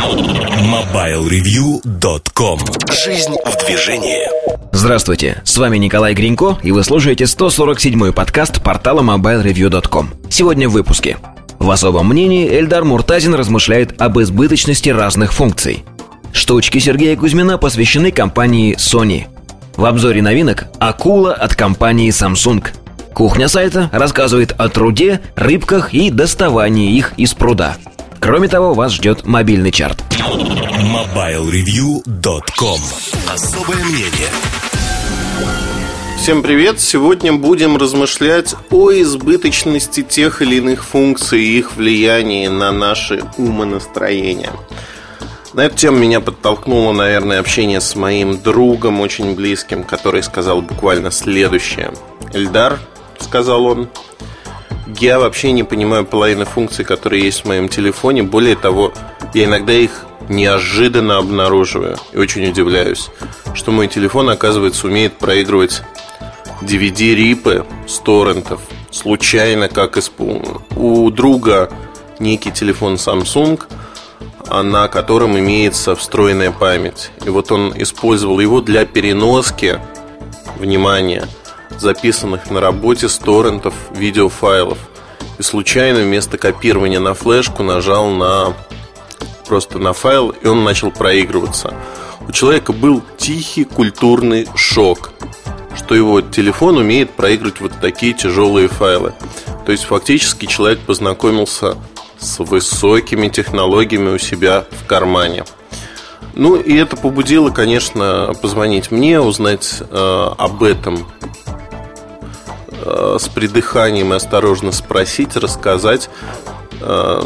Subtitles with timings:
[0.00, 2.58] MobileReview.com
[3.04, 4.26] Жизнь в движении
[4.72, 10.08] Здравствуйте, с вами Николай Гринько, и вы слушаете 147-й подкаст портала MobileReview.com.
[10.30, 11.18] Сегодня в выпуске.
[11.58, 15.84] В особом мнении Эльдар Муртазин размышляет об избыточности разных функций.
[16.32, 19.26] Штучки Сергея Кузьмина посвящены компании Sony.
[19.76, 22.66] В обзоре новинок «Акула» от компании Samsung.
[23.12, 27.76] Кухня сайта рассказывает о труде, рыбках и доставании их из пруда–
[28.20, 30.04] Кроме того, вас ждет мобильный чарт.
[30.10, 32.80] MobileReview.com
[33.32, 34.28] Особое мнение
[36.18, 36.80] Всем привет!
[36.80, 44.52] Сегодня будем размышлять о избыточности тех или иных функций и их влиянии на наши умонастроения.
[45.54, 51.10] На эту тему меня подтолкнуло, наверное, общение с моим другом, очень близким, который сказал буквально
[51.10, 51.94] следующее.
[52.34, 52.78] «Эльдар»,—
[53.18, 53.88] сказал он,
[54.98, 58.22] я вообще не понимаю половины функций, которые есть в моем телефоне.
[58.22, 58.92] Более того,
[59.34, 63.10] я иногда их неожиданно обнаруживаю и очень удивляюсь,
[63.54, 65.82] что мой телефон, оказывается, умеет проигрывать
[66.62, 68.60] DVD-рипы с торрентов.
[68.90, 70.62] Случайно, как исполнил.
[70.76, 71.70] У друга
[72.18, 73.60] некий телефон Samsung,
[74.50, 77.10] на котором имеется встроенная память.
[77.24, 79.80] И вот он использовал его для переноски,
[80.58, 81.26] внимания
[81.78, 84.78] записанных на работе с торрентов видеофайлов.
[85.38, 88.54] И случайно вместо копирования на флешку нажал на
[89.46, 91.74] просто на файл, и он начал проигрываться.
[92.28, 95.10] У человека был тихий культурный шок,
[95.76, 99.12] что его телефон умеет проигрывать вот такие тяжелые файлы.
[99.66, 101.76] То есть фактически человек познакомился
[102.18, 105.44] с высокими технологиями у себя в кармане.
[106.34, 111.06] Ну и это побудило, конечно, позвонить мне, узнать э, об этом
[112.82, 116.08] Э, с придыханием и осторожно спросить, рассказать.
[116.80, 117.22] Э,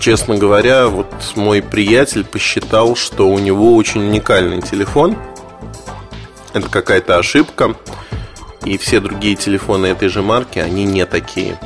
[0.00, 5.16] честно говоря, вот мой приятель посчитал, что у него очень уникальный телефон.
[6.52, 7.74] Это какая-то ошибка.
[8.64, 11.58] И все другие телефоны этой же марки, они не такие.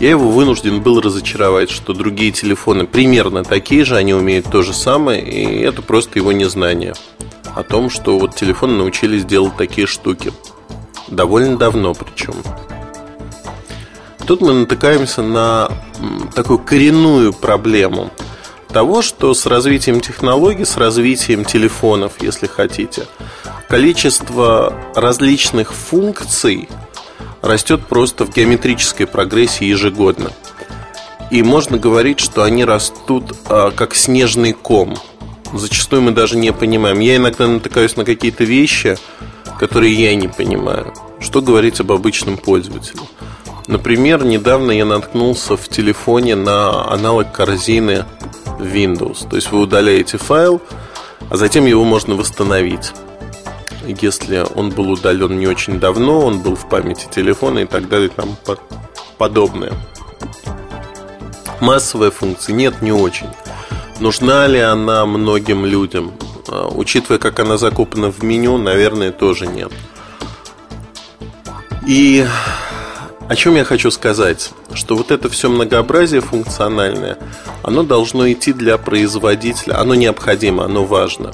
[0.00, 4.72] Я его вынужден был разочаровать, что другие телефоны примерно такие же, они умеют то же
[4.72, 6.94] самое, и это просто его незнание
[7.54, 10.32] о том, что вот телефоны научились делать такие штуки
[11.08, 12.34] довольно давно причем.
[14.26, 15.70] Тут мы натыкаемся на
[16.34, 18.10] такую коренную проблему
[18.68, 23.06] того, что с развитием технологий, с развитием телефонов, если хотите,
[23.68, 26.68] количество различных функций
[27.40, 30.30] растет просто в геометрической прогрессии ежегодно.
[31.30, 34.96] И можно говорить, что они растут а, как снежный ком.
[35.52, 37.00] Зачастую мы даже не понимаем.
[37.00, 38.98] Я иногда натыкаюсь на какие-то вещи,
[39.58, 40.94] которые я не понимаю.
[41.20, 43.00] Что говорить об обычном пользователе?
[43.66, 48.06] Например, недавно я наткнулся в телефоне на аналог корзины
[48.58, 49.28] Windows.
[49.28, 50.62] То есть вы удаляете файл,
[51.30, 52.92] а затем его можно восстановить.
[53.86, 58.08] Если он был удален не очень давно, он был в памяти телефона и так далее,
[58.08, 58.36] там
[59.18, 59.72] подобное.
[61.60, 62.54] Массовая функция?
[62.54, 63.28] Нет, не очень.
[64.00, 66.12] Нужна ли она многим людям?
[66.48, 69.72] А, учитывая, как она закупана в меню, наверное, тоже нет.
[71.86, 72.26] И
[73.28, 74.52] о чем я хочу сказать?
[74.72, 77.18] Что вот это все многообразие функциональное,
[77.62, 81.32] оно должно идти для производителя, оно необходимо, оно важно.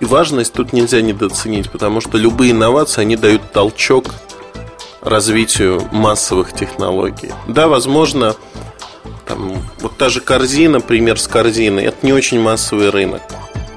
[0.00, 4.06] И важность тут нельзя недооценить, потому что любые инновации, они дают толчок
[5.00, 7.30] развитию массовых технологий.
[7.46, 8.34] Да, возможно,
[9.26, 13.22] там, вот та же корзина, пример с корзиной, это не очень массовый рынок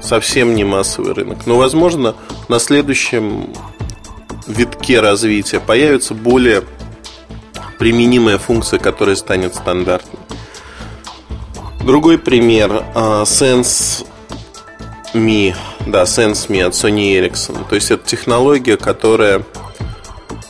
[0.06, 1.46] совсем не массовый рынок.
[1.46, 2.14] Но, возможно,
[2.48, 3.52] на следующем
[4.46, 6.62] витке развития появится более
[7.78, 10.20] применимая функция, которая станет стандартной.
[11.80, 14.06] Другой пример а, Sense
[15.14, 15.54] Me,
[15.86, 17.68] да, Sense Me от Sony Ericsson.
[17.68, 19.42] То есть это технология, которая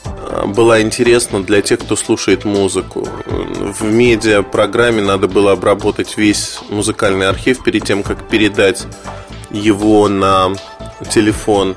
[0.04, 3.06] а, была интересна для тех, кто слушает музыку.
[3.26, 8.86] В медиапрограмме надо было обработать весь музыкальный архив перед тем, как передать
[9.56, 10.52] его на
[11.10, 11.76] телефон.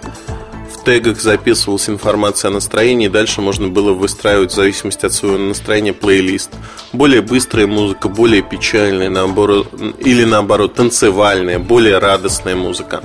[0.74, 5.38] В тегах записывалась информация о настроении, и дальше можно было выстраивать в зависимости от своего
[5.38, 6.52] настроения плейлист.
[6.94, 9.68] Более быстрая музыка, более печальная, наоборот,
[10.00, 13.04] или наоборот, танцевальная, более радостная музыка.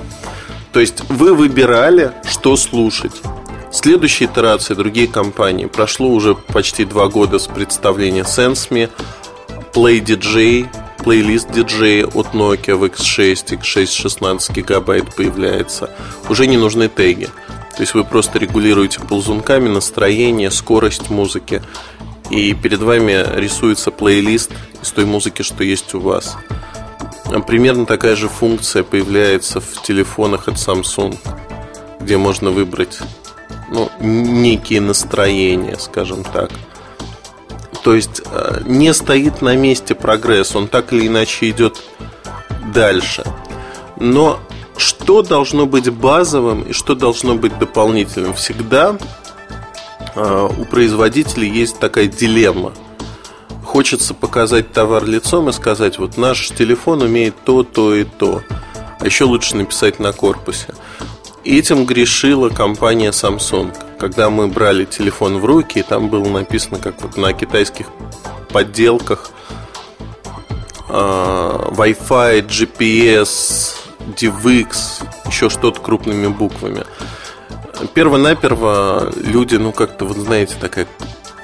[0.71, 3.13] То есть вы выбирали, что слушать.
[3.71, 5.65] Следующая итерация другие компании.
[5.65, 8.89] Прошло уже почти два года с представления SenseMe,
[9.73, 15.91] Play DJ, плейлист диджея от Nokia в X6, X6 16 гигабайт появляется.
[16.29, 17.29] Уже не нужны теги.
[17.75, 21.61] То есть вы просто регулируете ползунками настроение, скорость музыки.
[22.29, 24.51] И перед вами рисуется плейлист
[24.81, 26.37] из той музыки, что есть у вас.
[27.47, 31.17] Примерно такая же функция появляется в телефонах от Samsung,
[31.99, 32.99] где можно выбрать
[33.69, 36.51] ну, некие настроения, скажем так.
[37.85, 41.83] То есть э, не стоит на месте прогресс, он так или иначе идет
[42.73, 43.23] дальше.
[43.97, 44.39] Но
[44.75, 48.33] что должно быть базовым и что должно быть дополнительным?
[48.33, 48.97] Всегда
[50.15, 52.73] э, у производителей есть такая дилемма.
[53.63, 58.41] Хочется показать товар лицом и сказать, вот наш телефон умеет то, то и то.
[58.99, 60.73] А еще лучше написать на корпусе.
[61.45, 63.71] И этим грешила компания Samsung.
[63.99, 67.85] Когда мы брали телефон в руки, там было написано, как вот на китайских
[68.51, 69.29] подделках
[70.89, 73.75] э, Wi-Fi, GPS,
[74.17, 76.83] DivX, еще что-то крупными буквами.
[77.93, 80.87] Перво-наперво люди, ну как-то, вот знаете, такая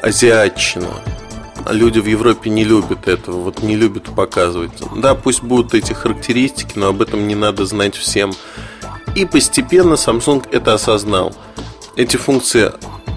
[0.01, 0.89] азиатчина.
[1.69, 4.71] Люди в Европе не любят этого, вот не любят показывать.
[4.95, 8.33] Да, пусть будут эти характеристики, но об этом не надо знать всем.
[9.15, 11.35] И постепенно Samsung это осознал.
[11.95, 12.71] Эти функции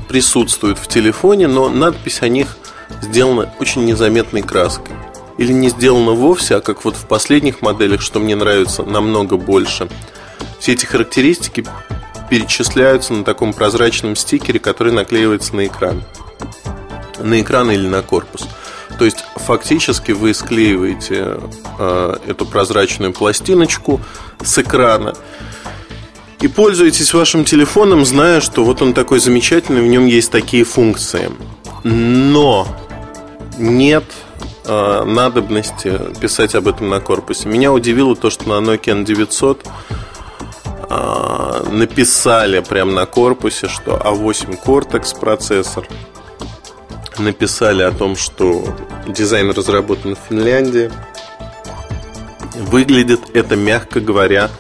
[0.09, 2.57] присутствуют в телефоне, но надпись о них
[3.01, 4.95] сделана очень незаметной краской
[5.39, 9.89] или не сделано вовсе, а как вот в последних моделях, что мне нравится намного больше.
[10.59, 11.65] Все эти характеристики
[12.31, 16.03] перечисляются на таком прозрачном стикере, который наклеивается на экран.
[17.19, 18.47] На экран или на корпус.
[18.99, 21.39] То есть фактически вы склеиваете
[21.79, 24.01] э, эту прозрачную пластиночку
[24.43, 25.15] с экрана
[26.41, 31.31] и пользуетесь вашим телефоном, зная, что вот он такой замечательный, в нем есть такие функции.
[31.85, 32.67] Но
[33.59, 34.05] нет
[34.67, 37.49] э, надобности писать об этом на корпусе.
[37.49, 39.67] Меня удивило то, что на Nokia N900
[40.89, 45.87] э, написали прямо на корпусе, что A8 Cortex процессор.
[47.19, 48.65] Написали о том, что
[49.07, 50.91] дизайн разработан в Финляндии.
[52.55, 54.51] Выглядит это, мягко говоря,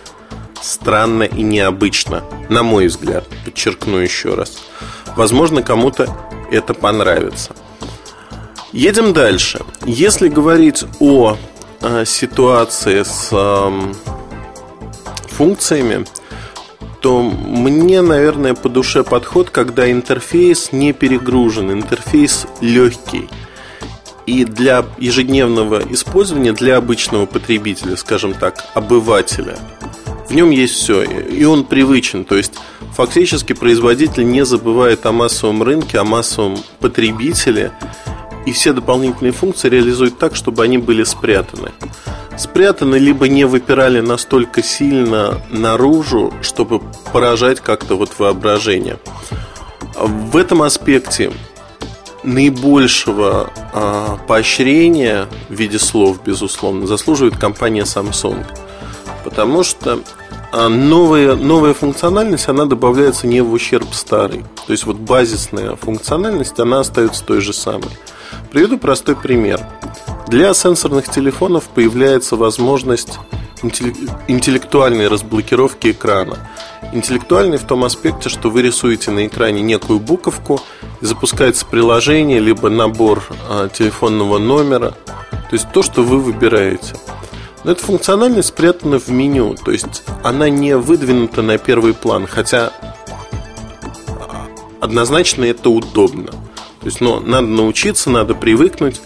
[0.64, 4.62] странно и необычно, на мой взгляд, подчеркну еще раз.
[5.16, 6.08] Возможно, кому-то
[6.50, 7.54] это понравится.
[8.72, 9.60] Едем дальше.
[9.86, 11.36] Если говорить о
[11.80, 13.92] э, ситуации с э,
[15.28, 16.06] функциями,
[17.00, 23.28] то мне, наверное, по душе подход, когда интерфейс не перегружен, интерфейс легкий.
[24.26, 29.58] И для ежедневного использования, для обычного потребителя, скажем так, обывателя,
[30.28, 32.24] в нем есть все, и он привычен.
[32.24, 32.54] То есть
[32.94, 37.72] фактически производитель не забывает о массовом рынке, о массовом потребителе
[38.46, 41.70] и все дополнительные функции реализуют так, чтобы они были спрятаны.
[42.36, 46.80] Спрятаны, либо не выпирали настолько сильно наружу, чтобы
[47.12, 48.98] поражать как-то вот воображение.
[49.94, 51.32] В этом аспекте
[52.24, 58.44] наибольшего а, поощрения в виде слов, безусловно, заслуживает компания Samsung.
[59.24, 60.00] Потому что
[60.52, 64.44] а, новая, новая функциональность, она добавляется не в ущерб старой.
[64.66, 67.90] То есть вот базисная функциональность, она остается той же самой.
[68.52, 69.60] Приведу простой пример.
[70.28, 73.18] Для сенсорных телефонов появляется возможность
[74.28, 76.38] интеллектуальной разблокировки экрана.
[76.92, 80.60] Интеллектуальный в том аспекте, что вы рисуете на экране некую буковку,
[81.00, 84.90] и запускается приложение, либо набор а, телефонного номера,
[85.30, 86.94] то есть то, что вы выбираете.
[87.64, 92.72] Но эта функциональность спрятана в меню, то есть она не выдвинута на первый план, хотя
[94.80, 96.30] однозначно это удобно.
[96.30, 99.00] То есть, ну, надо научиться, надо привыкнуть.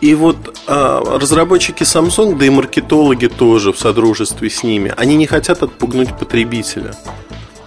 [0.00, 5.28] И вот а, разработчики Samsung, да и маркетологи тоже в содружестве с ними, они не
[5.28, 6.96] хотят отпугнуть потребителя.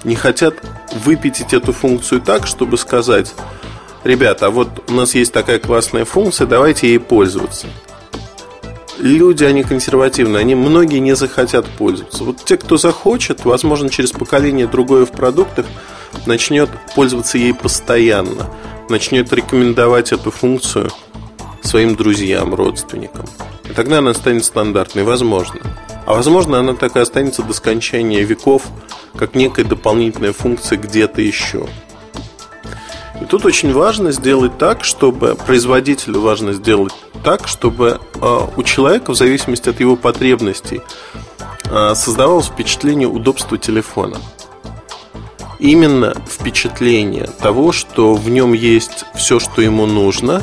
[0.03, 0.55] Не хотят
[1.05, 3.33] выпятить эту функцию так, чтобы сказать,
[4.03, 7.67] ребята, а вот у нас есть такая классная функция, давайте ей пользоваться.
[8.97, 12.23] Люди, они консервативные, они многие не захотят пользоваться.
[12.23, 15.65] Вот те, кто захочет, возможно, через поколение другое в продуктах,
[16.25, 18.49] начнет пользоваться ей постоянно
[18.89, 20.89] начнет рекомендовать эту функцию
[21.61, 23.25] своим друзьям, родственникам.
[23.69, 25.59] И тогда она станет стандартной, возможно.
[26.05, 28.63] А возможно, она так и останется до скончания веков,
[29.17, 31.67] как некая дополнительная функция где-то еще.
[33.21, 36.93] И тут очень важно сделать так, чтобы производителю важно сделать
[37.23, 40.81] так, чтобы э, у человека, в зависимости от его потребностей,
[41.65, 44.17] э, создавалось впечатление удобства телефона
[45.59, 50.41] именно впечатление того, что в нем есть все, что ему нужно,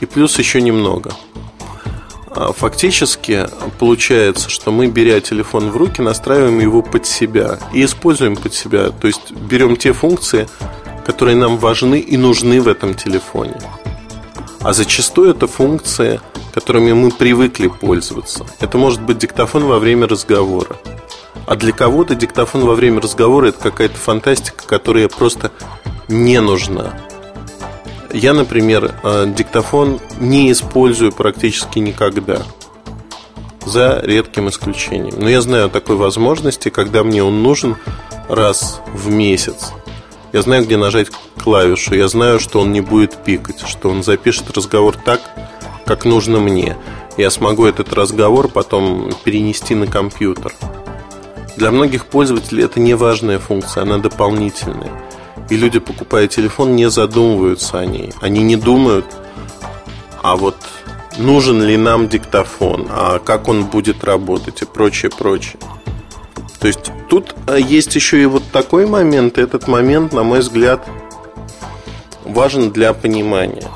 [0.00, 1.12] и плюс еще немного.
[2.28, 8.36] А фактически получается, что мы, беря телефон в руки, настраиваем его под себя и используем
[8.36, 8.90] под себя.
[8.90, 10.46] То есть берем те функции,
[11.06, 13.54] которые нам важны и нужны в этом телефоне.
[14.60, 16.20] А зачастую это функции,
[16.52, 18.44] которыми мы привыкли пользоваться.
[18.58, 20.76] Это может быть диктофон во время разговора.
[21.46, 25.52] А для кого-то диктофон во время разговора это какая-то фантастика, которая просто
[26.08, 26.98] не нужна.
[28.12, 32.42] Я, например, э, диктофон не использую практически никогда.
[33.64, 35.14] За редким исключением.
[35.20, 37.76] Но я знаю о такой возможности, когда мне он нужен
[38.28, 39.72] раз в месяц.
[40.32, 41.08] Я знаю, где нажать
[41.42, 41.94] клавишу.
[41.94, 45.20] Я знаю, что он не будет пикать, что он запишет разговор так,
[45.84, 46.76] как нужно мне.
[47.16, 50.52] Я смогу этот разговор потом перенести на компьютер.
[51.56, 54.90] Для многих пользователей это не важная функция, она дополнительная.
[55.48, 58.12] И люди, покупая телефон, не задумываются о ней.
[58.20, 59.06] Они не думают,
[60.22, 60.56] а вот
[61.18, 65.58] нужен ли нам диктофон, а как он будет работать и прочее, прочее.
[66.60, 69.38] То есть тут а, есть еще и вот такой момент.
[69.38, 70.86] И этот момент, на мой взгляд,
[72.24, 73.68] важен для понимания.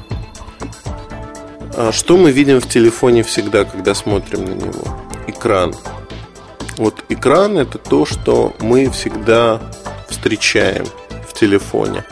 [1.77, 4.85] А что мы видим в телефоне всегда, когда смотрим на него?
[5.27, 5.75] Экран.
[6.77, 9.61] Вот экран это то, что мы всегда
[10.09, 10.87] встречаем
[11.29, 12.05] в телефоне.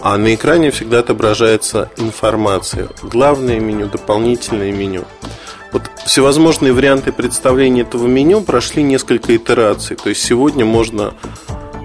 [0.00, 2.88] А на экране всегда отображается информация.
[3.02, 5.04] Главное меню, дополнительное меню.
[5.72, 9.96] Вот всевозможные варианты представления этого меню прошли несколько итераций.
[9.96, 11.14] То есть сегодня можно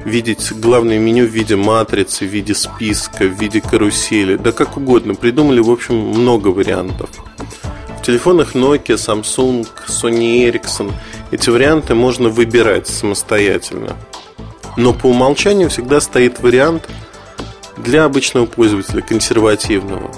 [0.03, 5.15] видеть главное меню в виде матрицы, в виде списка, в виде карусели, да как угодно.
[5.15, 7.09] Придумали, в общем, много вариантов.
[7.99, 10.91] В телефонах Nokia, Samsung, Sony Ericsson
[11.31, 13.97] эти варианты можно выбирать самостоятельно.
[14.77, 16.87] Но по умолчанию всегда стоит вариант
[17.77, 20.11] для обычного пользователя, консервативного.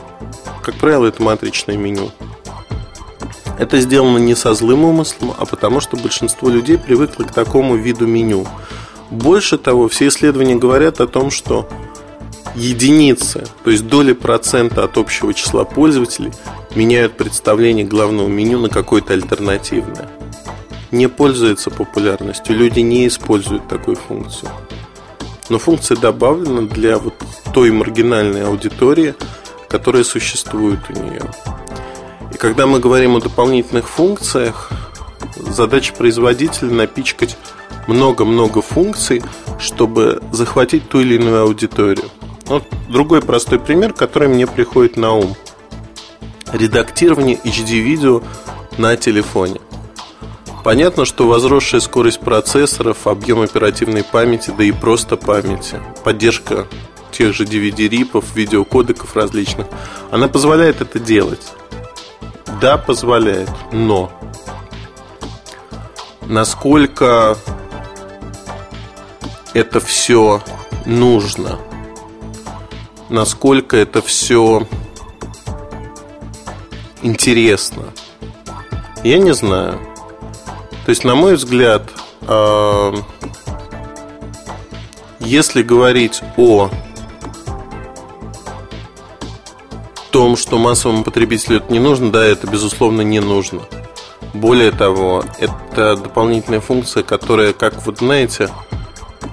[0.61, 2.11] Как правило, это матричное меню.
[3.59, 8.07] Это сделано не со злым умыслом, а потому что большинство людей привыкло к такому виду
[8.07, 8.47] меню.
[9.11, 11.67] Больше того, все исследования говорят о том, что
[12.55, 16.31] единицы, то есть доли процента от общего числа пользователей
[16.73, 20.09] меняют представление главного меню на какое-то альтернативное
[20.91, 24.51] не пользуется популярностью, люди не используют такую функцию.
[25.49, 27.13] Но функция добавлена для вот
[27.53, 29.15] той маргинальной аудитории,
[29.67, 31.21] которая существует у нее.
[32.39, 34.72] Когда мы говорим о дополнительных функциях,
[35.36, 37.38] задача производителя напичкать
[37.86, 39.22] много-много функций,
[39.60, 42.05] чтобы захватить ту или иную аудиторию.
[42.46, 45.36] Вот другой простой пример, который мне приходит на ум.
[46.53, 48.24] Редактирование HD-видео
[48.77, 49.60] на телефоне.
[50.63, 56.67] Понятно, что возросшая скорость процессоров, объем оперативной памяти, да и просто памяти, поддержка
[57.12, 59.67] тех же DVD-рипов, видеокодеков различных,
[60.10, 61.41] она позволяет это делать.
[62.61, 64.11] Да, позволяет, но
[66.23, 67.37] насколько
[69.53, 70.41] это все
[70.85, 71.57] нужно,
[73.07, 74.67] насколько это все
[77.01, 77.93] интересно,
[79.05, 79.79] я не знаю.
[80.85, 81.83] То есть, на мой взгляд,
[82.23, 82.93] э,
[85.21, 86.69] если говорить о
[90.09, 93.61] том, что массовому потребителю это не нужно, да, это безусловно не нужно.
[94.33, 98.49] Более того, это дополнительная функция, которая, как вот знаете,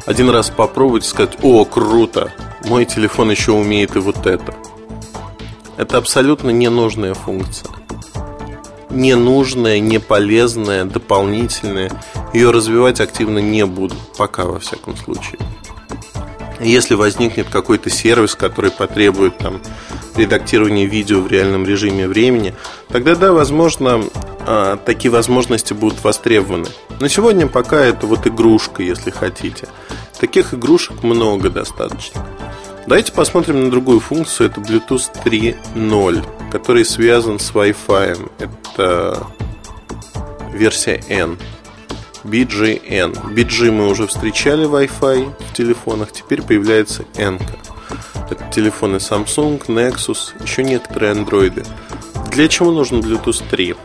[0.06, 2.32] один раз попробовать сказать, о, круто,
[2.64, 4.54] мой телефон еще умеет и вот это.
[5.76, 7.70] Это абсолютно ненужная функция
[8.96, 11.90] ненужная, не полезная, дополнительная.
[12.32, 15.38] Ее развивать активно не буду, пока во всяком случае.
[16.60, 19.60] Если возникнет какой-то сервис, который потребует там,
[20.14, 22.54] редактирования видео в реальном режиме времени,
[22.88, 24.02] тогда да, возможно,
[24.40, 26.68] а, такие возможности будут востребованы.
[27.00, 29.68] Но сегодня пока это вот игрушка, если хотите.
[30.18, 32.26] Таких игрушек много достаточно.
[32.86, 34.48] Давайте посмотрим на другую функцию.
[34.48, 38.30] Это Bluetooth 3.0, который связан с Wi-Fi.
[38.38, 39.26] Это
[40.52, 41.36] версия N.
[42.26, 43.34] BGN.
[43.34, 47.38] BG мы уже встречали Wi-Fi в телефонах, теперь появляется N.
[48.30, 51.64] Это телефоны Samsung, Nexus, еще некоторые андроиды.
[52.32, 53.76] Для чего нужен Bluetooth 3?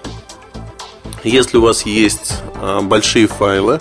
[1.23, 3.79] Если у вас есть а, большие файлы,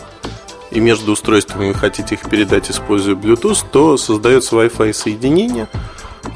[0.70, 5.68] и между устройствами вы хотите их передать, используя Bluetooth, то создается Wi-Fi соединение,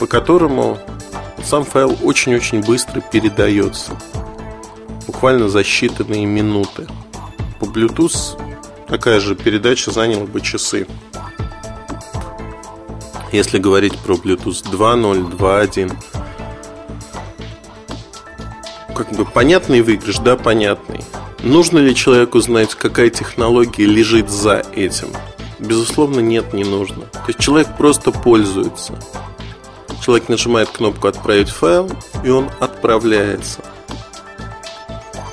[0.00, 0.78] по которому
[1.44, 3.92] сам файл очень-очень быстро передается.
[5.06, 6.86] Буквально за считанные минуты.
[7.58, 8.40] По Bluetooth
[8.88, 10.86] такая же передача заняла бы часы.
[13.32, 15.92] Если говорить про Bluetooth 2.0, 2.1,
[18.94, 21.00] как бы понятный выигрыш, да, понятный.
[21.42, 25.08] Нужно ли человеку знать, какая технология лежит за этим?
[25.58, 27.06] Безусловно, нет, не нужно.
[27.06, 28.94] То есть человек просто пользуется.
[30.04, 31.90] Человек нажимает кнопку «Отправить файл»,
[32.22, 33.64] и он отправляется.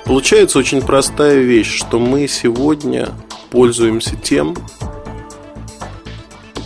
[0.05, 3.09] Получается очень простая вещь, что мы сегодня
[3.49, 4.55] пользуемся тем,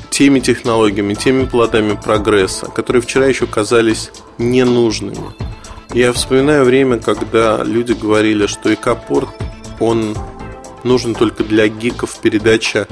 [0.09, 5.33] теми технологиями, теми плодами прогресса, которые вчера еще казались ненужными.
[5.93, 9.29] Я вспоминаю время, когда люди говорили, что ИК-порт,
[9.79, 10.15] он
[10.83, 12.87] нужен только для гиков передача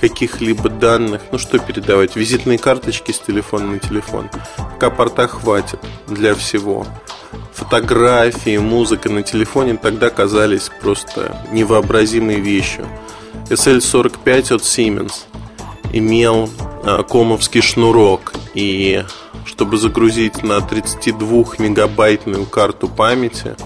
[0.00, 1.22] каких-либо данных.
[1.32, 2.16] Ну что передавать?
[2.16, 4.30] Визитные карточки с телефона на телефон.
[4.76, 6.86] ИК-порта хватит для всего.
[7.52, 12.86] Фотографии, музыка на телефоне тогда казались просто невообразимой вещью.
[13.50, 15.24] SL45 от Siemens
[15.92, 16.50] имел
[16.84, 19.04] а, комовский шнурок и
[19.44, 23.56] чтобы загрузить на 32 мегабайтную карту памяти,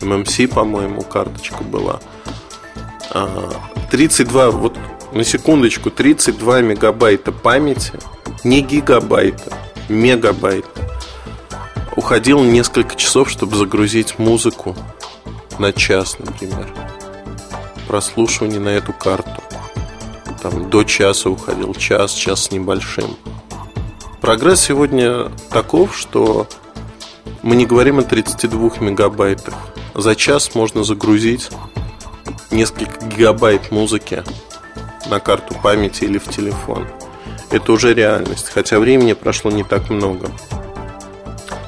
[0.00, 2.00] MMC, по-моему, карточка была,
[3.90, 4.76] 32, а, вот
[5.12, 7.92] на секундочку, 32 мегабайта памяти,
[8.44, 9.52] не гигабайта,
[9.88, 10.68] мегабайта,
[11.96, 14.76] уходил несколько часов, чтобы загрузить музыку
[15.58, 16.72] на час, например.
[17.86, 19.42] Прослушивание на эту карту.
[20.42, 23.16] Там до часа уходил, час, час с небольшим.
[24.20, 26.46] Прогресс сегодня таков, что
[27.42, 29.54] мы не говорим о 32 мегабайтах.
[29.94, 31.50] За час можно загрузить
[32.50, 34.22] несколько гигабайт музыки
[35.08, 36.86] на карту памяти или в телефон.
[37.50, 40.30] Это уже реальность, хотя времени прошло не так много.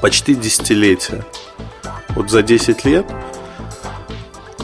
[0.03, 1.23] Почти десятилетие.
[2.09, 3.05] Вот за 10 лет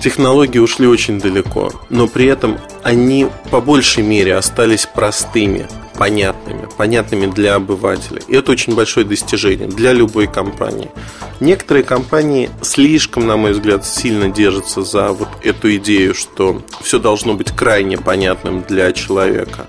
[0.01, 5.65] технологии ушли очень далеко, но при этом они по большей мере остались простыми–
[5.97, 8.21] понятными, понятными для обывателя.
[8.27, 10.91] И это очень большое достижение для любой компании.
[11.39, 17.33] Некоторые компании слишком, на мой взгляд, сильно держатся за вот эту идею, что все должно
[17.33, 19.67] быть крайне понятным для человека.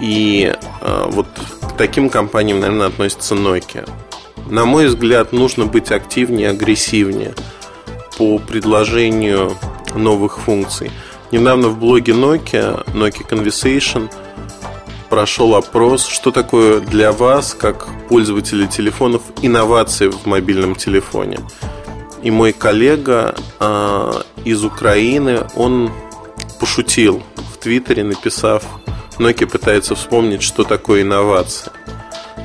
[0.00, 1.26] И э, вот
[1.60, 3.86] к таким компаниям, наверное, относится Nokia.
[4.50, 7.34] На мой взгляд, нужно быть активнее, агрессивнее
[8.18, 9.56] по предложению
[9.94, 10.90] новых функций.
[11.32, 14.12] Недавно в блоге Nokia, Nokia Conversation–
[15.10, 21.40] прошел опрос, что такое для вас, как пользователя телефонов, инновации в мобильном телефоне.
[22.22, 25.90] И мой коллега э, из Украины, он
[26.60, 27.22] пошутил
[27.52, 28.62] в Твиттере, написав,
[29.18, 31.72] Nokia пытается вспомнить, что такое инновация.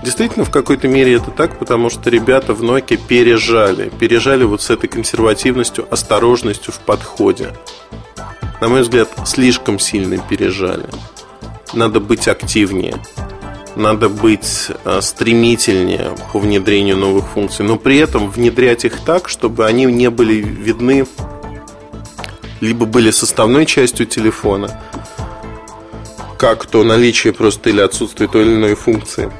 [0.05, 3.91] Действительно, в какой-то мере это так, потому что ребята в Nokia пережали.
[3.99, 7.53] Пережали вот с этой консервативностью, осторожностью в подходе.
[8.61, 10.85] На мой взгляд, слишком сильно пережали
[11.75, 12.95] надо быть активнее,
[13.75, 19.65] надо быть э, стремительнее по внедрению новых функций, но при этом внедрять их так, чтобы
[19.65, 21.05] они не были видны,
[22.61, 24.81] либо были составной частью телефона,
[26.37, 29.31] как то наличие просто или отсутствие той или иной функции,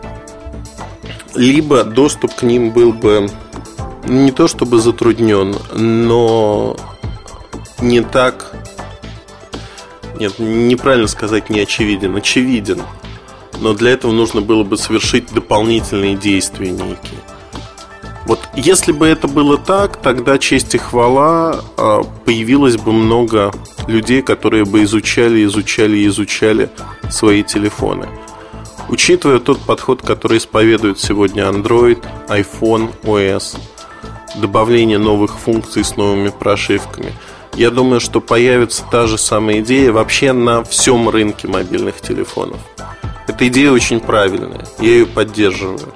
[1.35, 3.29] либо доступ к ним был бы
[4.05, 6.77] не то чтобы затруднен, но
[7.79, 8.53] не так
[10.19, 12.81] нет, неправильно сказать не очевиден, очевиден.
[13.59, 17.19] Но для этого нужно было бы совершить дополнительные действия некие.
[18.25, 23.53] Вот если бы это было так, тогда честь и хвала а, появилось бы много
[23.87, 26.69] людей, которые бы изучали, изучали изучали
[27.09, 28.07] свои телефоны.
[28.89, 33.57] Учитывая тот подход, который исповедует сегодня Android, iPhone, OS,
[34.35, 37.13] добавление новых функций с новыми прошивками–
[37.55, 42.59] я думаю, что появится та же самая идея вообще на всем рынке мобильных телефонов.
[43.27, 45.93] Эта идея очень правильная, я ее поддерживаю.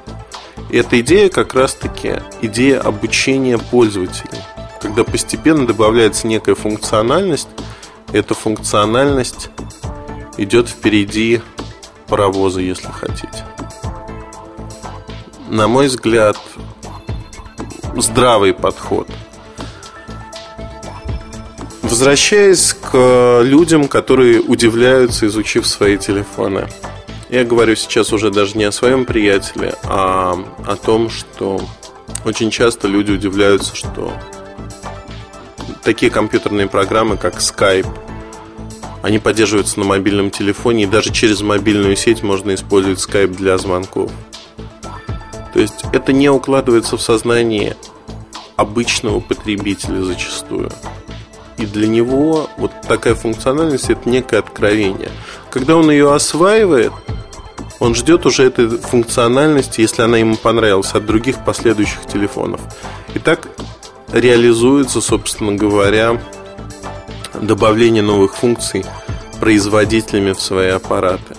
[0.69, 4.39] И эта идея как раз-таки идея обучения пользователей.
[4.81, 7.49] Когда постепенно добавляется некая функциональность,
[8.13, 9.49] эта функциональность
[10.37, 11.41] идет впереди
[12.09, 13.45] паровоза, если хотите.
[15.49, 16.37] На мой взгляд,
[17.95, 19.07] здравый подход–
[21.89, 26.67] Возвращаясь к людям, которые удивляются, изучив свои телефоны.
[27.29, 31.59] Я говорю сейчас уже даже не о своем приятеле, а о том, что
[32.25, 34.13] очень часто люди удивляются, что
[35.83, 37.87] такие компьютерные программы, как Skype,
[39.01, 44.11] они поддерживаются на мобильном телефоне, и даже через мобильную сеть можно использовать Skype для звонков.
[45.53, 47.75] То есть это не укладывается в сознание
[48.55, 50.69] обычного потребителя зачастую.
[51.57, 55.09] И для него вот такая функциональность это некое откровение.
[55.49, 56.93] Когда он ее осваивает,
[57.79, 62.61] он ждет уже этой функциональности, если она ему понравилась, от других последующих телефонов.
[63.13, 63.49] И так
[64.11, 66.21] реализуется, собственно говоря,
[67.41, 68.85] добавление новых функций
[69.39, 71.35] производителями в свои аппараты.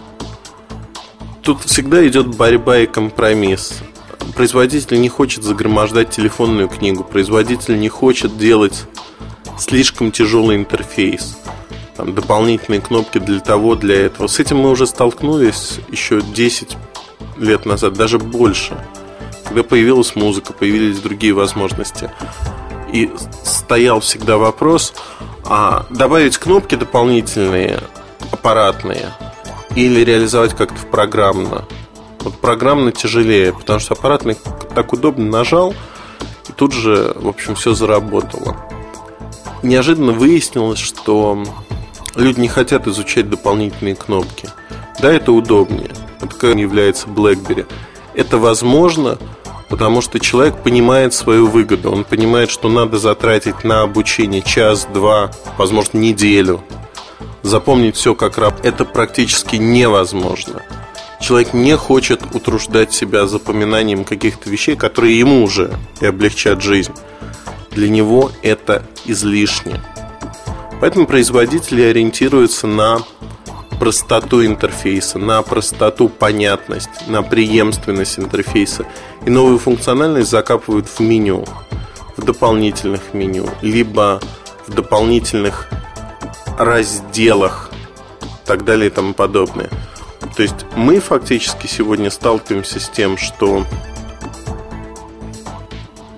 [1.42, 3.80] Тут всегда идет борьба и компромисс.
[4.34, 8.84] производитель не хочет загромождать телефонную книгу, производитель не хочет делать
[9.58, 11.38] слишком тяжелый интерфейс,
[11.96, 14.26] там, дополнительные кнопки для того, для этого.
[14.26, 16.76] С этим мы уже столкнулись еще 10
[17.38, 18.76] лет назад, даже больше,
[19.44, 22.10] когда появилась музыка, появились другие возможности.
[22.92, 23.10] И
[23.44, 24.94] стоял всегда вопрос,
[25.44, 27.80] а добавить кнопки дополнительные,
[28.32, 29.10] аппаратные,
[29.74, 31.64] или реализовать как-то программно.
[32.20, 34.36] Вот программно тяжелее, потому что аппаратный
[34.74, 35.74] так удобно нажал,
[36.48, 38.56] и тут же, в общем, все заработало.
[39.62, 41.42] Неожиданно выяснилось, что
[42.14, 44.48] люди не хотят изучать дополнительные кнопки.
[45.00, 45.90] Да, это удобнее.
[46.20, 47.66] Это является BlackBerry.
[48.14, 49.18] Это возможно,
[49.70, 51.90] потому что человек понимает свою выгоду.
[51.92, 56.62] Он понимает, что надо затратить на обучение час, два, возможно, неделю.
[57.42, 60.62] Запомнить все как раб– это практически невозможно.
[61.20, 66.92] Человек не хочет утруждать себя запоминанием каких-то вещей, которые ему уже и облегчат жизнь.
[67.70, 69.80] Для него это излишне.
[70.80, 73.02] Поэтому производители ориентируются на
[73.80, 78.84] простоту интерфейса, на простоту понятность, на преемственность интерфейса.
[79.24, 81.46] И новую функциональность закапывают в меню,
[82.18, 84.20] в дополнительных меню, либо
[84.66, 85.70] в дополнительных
[86.58, 87.70] разделах,
[88.44, 89.70] так далее и тому подобное.
[90.36, 93.64] То есть мы фактически сегодня сталкиваемся с тем, что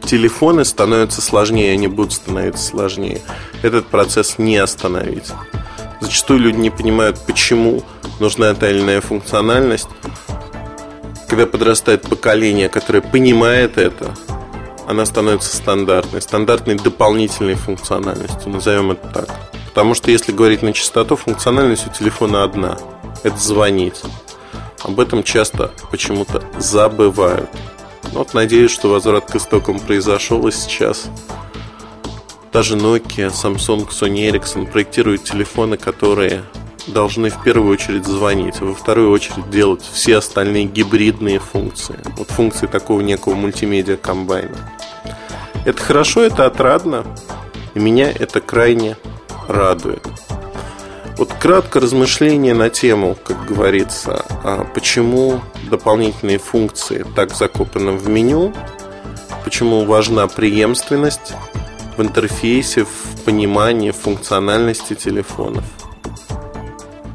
[0.05, 3.23] телефоны становятся сложнее, они будут становиться сложнее.
[3.63, 5.33] Этот процесс не остановить.
[6.03, 7.85] Зачастую люди не понимают, почему
[8.19, 9.87] нужна та или иная функциональность.
[11.29, 14.13] Когда подрастает поколение, которое понимает это,
[14.89, 19.29] она становится стандартной, стандартной дополнительной функциональностью, назовем это так.
[19.69, 22.79] Потому что если говорить на частоту, функциональность у телефона одна–
[23.23, 24.03] это звонить.
[24.83, 27.49] Об этом часто почему-то забывают.
[28.11, 31.05] Вот надеюсь, что возврат к истокам произошел и сейчас.
[32.53, 36.43] Даже Nokia, Samsung, Sony Ericsson проектируют телефоны, которые
[36.87, 41.99] должны в первую очередь звонить, а во вторую очередь делать все остальные гибридные функции.
[42.19, 44.71] Вот функции такого некого мультимедиа комбайна.
[45.65, 47.07] Это хорошо, это отрадно,
[47.75, 48.97] и меня это крайне
[49.49, 50.07] радует.
[51.17, 58.53] Вот кратко размышление на тему, как говорится, а почему дополнительные функции так закопаны в меню,
[59.45, 61.35] почему важна преемственность
[61.97, 65.65] в интерфейсе, в понимании функциональности телефонов.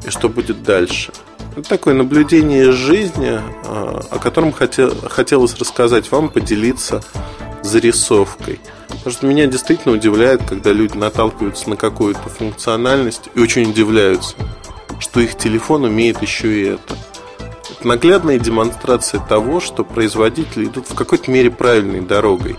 [0.06, 1.12] И что будет дальше?
[1.56, 7.02] Это такое наблюдение из жизни, а, о котором хотел, хотелось рассказать вам, поделиться
[7.64, 8.60] зарисовкой–
[9.08, 14.36] Потому что меня действительно удивляет, когда люди наталкиваются на какую-то функциональность и очень удивляются,
[15.00, 16.98] что их телефон умеет еще и это.
[17.70, 22.58] Это наглядная демонстрация того, что производители идут в какой-то мере правильной дорогой,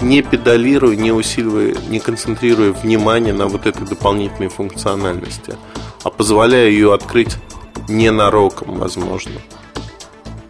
[0.00, 5.56] не педалируя, не усиливая, не концентрируя внимание на вот этой дополнительной функциональности,
[6.02, 7.36] а позволяя ее открыть
[7.88, 9.32] ненароком, возможно.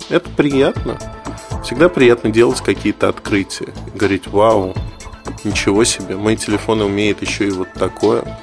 [0.08, 0.98] Это приятно.
[1.64, 3.72] Всегда приятно делать какие-то открытия.
[3.94, 4.74] Говорить, вау,
[5.44, 8.38] Ничего себе, мой телефон умеет еще и вот такое.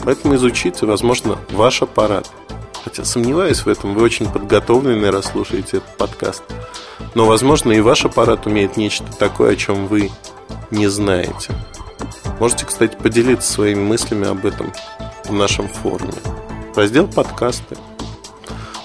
[0.00, 2.30] Поэтому изучите, возможно, ваш аппарат.
[2.84, 6.42] Хотя сомневаюсь в этом, вы очень подготовлены, раз слушаете этот подкаст.
[7.14, 10.10] Но, возможно, и ваш аппарат умеет нечто такое, о чем вы
[10.70, 11.54] не знаете.
[12.40, 14.72] Можете, кстати, поделиться своими мыслями об этом
[15.24, 16.12] в нашем форуме.
[16.74, 17.76] Раздел подкасты.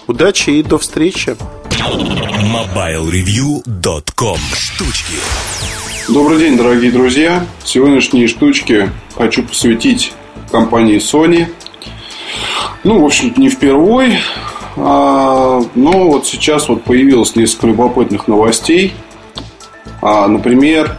[0.07, 1.35] Удачи и до встречи!
[2.41, 5.13] MobileReview.com Штучки
[6.07, 7.45] Добрый день, дорогие друзья!
[7.63, 10.13] Сегодняшние штучки хочу посвятить
[10.51, 11.47] компании Sony.
[12.83, 14.19] Ну, в общем не впервой,
[14.75, 18.93] но вот сейчас вот появилось несколько любопытных новостей.
[20.01, 20.97] А, например,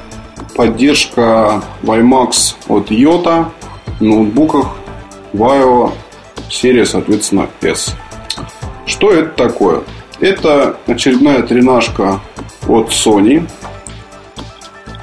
[0.54, 3.46] поддержка WiMAX от Yota
[3.98, 4.72] в ноутбуках
[5.32, 5.92] Vaio
[6.50, 7.94] серия, соответственно, S.
[8.87, 9.82] Что это такое?
[10.20, 12.20] Это очередная тренажка
[12.68, 13.46] от Sony–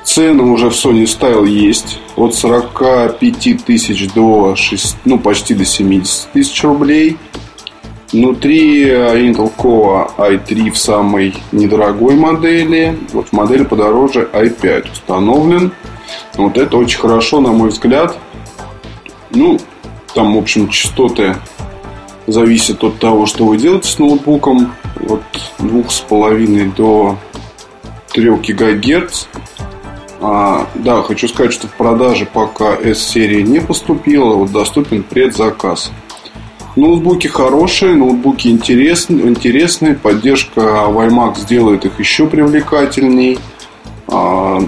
[0.10, 2.00] Цены уже в Sony Style есть.
[2.16, 7.18] От 45 тысяч до 6, ну, почти до 70 тысяч рублей.
[8.12, 12.98] Внутри Intel Core i3 в самой недорогой модели.
[13.14, 15.72] Вот в модели подороже i5 установлен.
[16.36, 18.18] Вот это очень хорошо, на мой взгляд.
[19.30, 19.60] Ну,
[20.16, 21.36] там, в общем, частоты
[22.26, 24.74] зависят от того, что вы делаете с ноутбуком.
[25.08, 25.22] От
[25.60, 27.16] 2,5 до
[28.14, 29.26] 3 ГГц.
[30.22, 35.92] А, да, хочу сказать, что в продаже пока S-серии не поступила, вот доступен предзаказ.
[36.80, 39.96] Ноутбуки хорошие, ноутбуки интересные, интересные.
[39.96, 43.38] Поддержка WiMAX сделает их еще привлекательней.
[44.08, 44.60] А,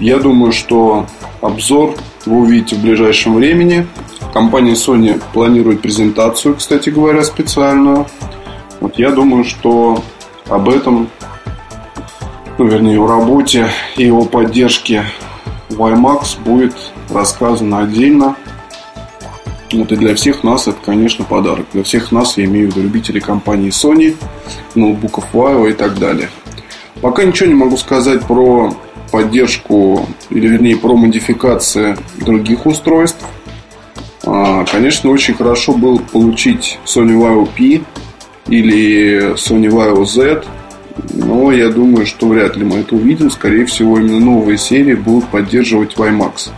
[0.00, 1.06] я думаю, что
[1.40, 1.94] обзор
[2.26, 3.86] вы увидите в ближайшем времени.
[4.34, 8.06] Компания Sony планирует презентацию, кстати говоря, специальную.
[8.80, 10.04] Вот я думаю, что
[10.46, 11.08] об этом,
[12.58, 15.04] ну, вернее, о работе и о поддержке
[15.70, 16.74] WiMAX будет
[17.08, 18.36] рассказано отдельно.
[19.72, 21.66] Вот и для всех нас это, конечно, подарок.
[21.72, 24.16] Для всех нас, я имею в виду любителей компании Sony,
[24.74, 26.28] ноутбуков Huawei и так далее.
[27.00, 28.74] Пока ничего не могу сказать про
[29.10, 33.24] поддержку, или вернее про модификации других устройств.
[34.24, 37.82] А, конечно, очень хорошо было получить Sony Vaio P
[38.48, 40.44] или Sony Vaio Z,
[41.14, 43.30] но я думаю, что вряд ли мы это увидим.
[43.30, 46.50] Скорее всего, именно новые серии будут поддерживать WiMAX.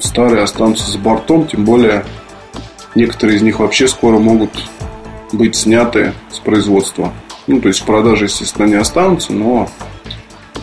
[0.00, 2.04] Старые останутся за бортом, тем более
[2.94, 4.50] некоторые из них вообще скоро могут
[5.32, 7.12] быть сняты с производства.
[7.46, 9.68] Ну, то есть в продаже, естественно, не останутся, но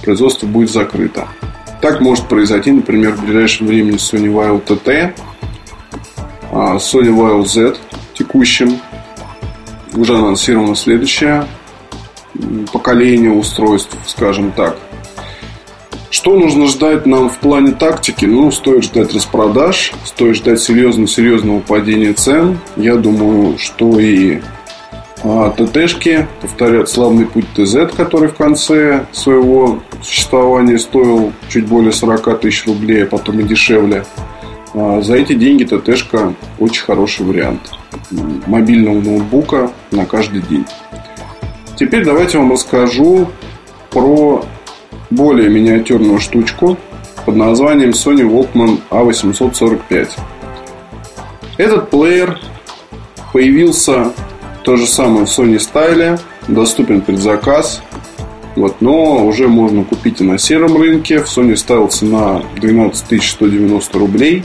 [0.03, 1.27] производство будет закрыто.
[1.81, 5.13] Так может произойти, например, в ближайшем времени Sony Vaio TT,
[6.51, 7.77] а, Sony Vaio Z
[8.13, 8.79] текущим.
[9.93, 11.47] Уже анонсировано следующее
[12.71, 14.77] поколение устройств, скажем так.
[16.15, 18.23] Что нужно ждать нам в плане тактики?
[18.23, 22.57] Ну, стоит ждать распродаж, стоит ждать серьезного-серьезного падения цен.
[22.77, 24.39] Я думаю, что и
[25.25, 32.39] а, ТТшки повторят славный путь ТЗ, который в конце своего существования стоил чуть более 40
[32.39, 34.05] тысяч рублей, а потом и дешевле.
[34.73, 37.71] А, за эти деньги ТТшка очень хороший вариант
[38.47, 40.65] мобильного ноутбука на каждый день.
[41.77, 43.27] Теперь давайте вам расскажу
[43.89, 44.45] про
[45.09, 46.77] более миниатюрную штучку
[47.25, 50.09] под названием Sony Walkman A845.
[51.57, 52.39] Этот плеер
[53.33, 54.11] появился
[54.63, 57.81] то же самое в Sony стайле, доступен предзаказ,
[58.55, 61.19] вот, но уже можно купить и на сером рынке.
[61.19, 64.43] В Sony Style цена 12 190 рублей.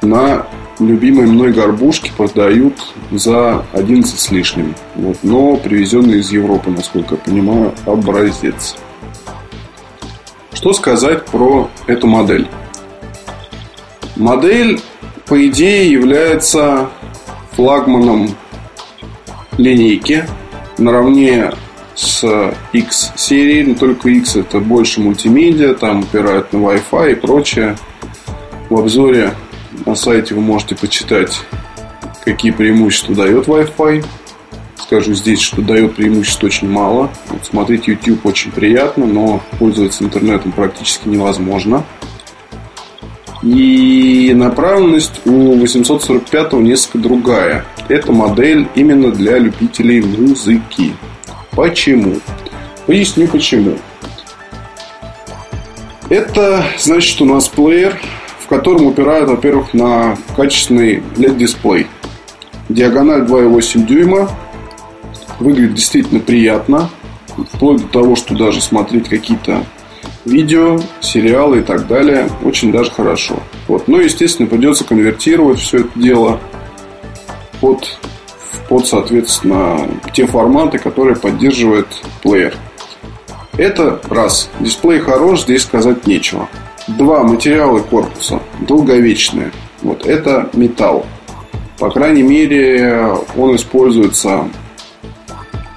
[0.00, 0.46] На
[0.78, 2.74] любимые мной горбушки продают
[3.10, 4.74] за 11 с лишним.
[4.94, 8.76] Вот, но привезенный из Европы, насколько я понимаю, образец.
[10.64, 12.48] Что сказать про эту модель?
[14.16, 14.80] Модель,
[15.26, 16.88] по идее, является
[17.52, 18.30] флагманом
[19.58, 20.24] линейки
[20.78, 21.52] наравне
[21.94, 22.24] с
[22.72, 27.76] X серией, но только X это больше мультимедиа, там упирают на Wi-Fi и прочее.
[28.70, 29.34] В обзоре
[29.84, 31.42] на сайте вы можете почитать,
[32.24, 34.02] какие преимущества дает Wi-Fi.
[34.94, 37.10] Скажу здесь, что дает преимуществ очень мало.
[37.28, 41.84] Вот смотреть YouTube очень приятно, но пользоваться интернетом практически невозможно.
[43.42, 47.64] И направленность у 845 несколько другая.
[47.88, 50.94] Это модель именно для любителей музыки.
[51.50, 52.20] Почему?
[52.86, 53.76] Поясню почему.
[56.08, 58.00] Это значит у нас плеер,
[58.38, 61.88] в котором упирают, во-первых, на качественный LED-дисплей.
[62.68, 64.30] Диагональ 2,8 дюйма.
[65.40, 66.90] Выглядит действительно приятно.
[67.52, 69.64] Вплоть до того, что даже смотреть какие-то
[70.24, 72.28] видео, сериалы и так далее.
[72.42, 73.36] Очень даже хорошо.
[73.68, 73.88] Вот.
[73.88, 76.40] Но, естественно, придется конвертировать все это дело
[77.60, 77.98] под
[78.68, 81.86] под, соответственно, те форматы, которые поддерживает
[82.22, 82.54] плеер.
[83.56, 84.50] Это раз.
[84.60, 86.48] Дисплей хорош, здесь сказать нечего.
[86.88, 87.22] Два.
[87.22, 89.52] Материалы корпуса долговечные.
[89.82, 91.06] Вот это металл.
[91.78, 94.48] По крайней мере, он используется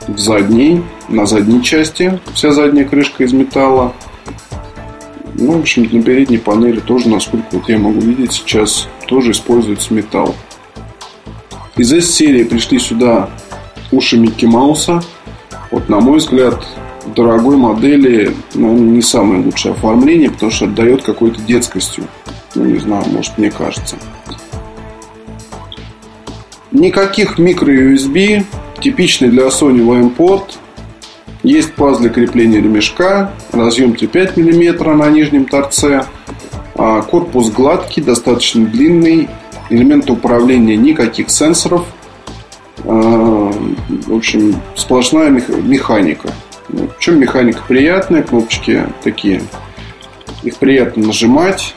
[0.08, 2.20] в задней, на задней части.
[2.34, 3.94] Вся задняя крышка из металла.
[5.36, 9.94] Ну, в общем, на передней панели тоже, насколько вот я могу видеть, сейчас тоже используется
[9.94, 10.36] металл.
[11.76, 13.30] Из S-серии пришли сюда
[13.92, 15.02] уши Микки Мауса.
[15.70, 16.66] Вот, на мой взгляд,
[17.06, 22.06] в дорогой модели ну, не самое лучшее оформление, потому что отдает какой-то детскостью.
[22.56, 23.96] Ну, не знаю, может, мне кажется.
[26.72, 28.44] Никаких микро-USB.
[28.82, 30.56] Типичный для Sony WimePort.
[31.44, 33.32] Есть паз для крепления ремешка.
[33.52, 36.06] Разъем 5 мм на нижнем торце.
[36.76, 39.30] А корпус гладкий, достаточно длинный
[39.70, 41.86] элементы управления никаких сенсоров.
[42.86, 43.52] А,
[44.08, 46.30] в общем, сплошная механика.
[46.70, 49.42] В чем механика приятная, кнопочки такие.
[50.44, 51.74] Их приятно нажимать.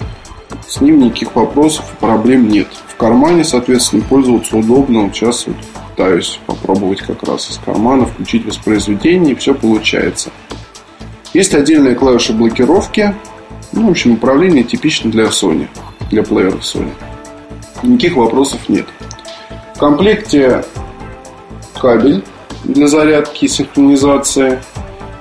[0.68, 2.68] С ним никаких вопросов проблем нет.
[2.88, 5.02] В кармане, соответственно, пользоваться удобно.
[5.04, 5.56] Вот сейчас вот
[5.90, 10.30] пытаюсь попробовать как раз из кармана включить воспроизведение, и все получается.
[11.34, 13.14] Есть отдельная клавиша блокировки.
[13.72, 15.68] Ну, в общем, управление типично для Sony,
[16.10, 16.92] для плееров Sony.
[17.82, 18.86] Никаких вопросов нет.
[19.78, 20.64] комплекте
[21.80, 22.22] кабель
[22.64, 24.60] для зарядки и синхронизации.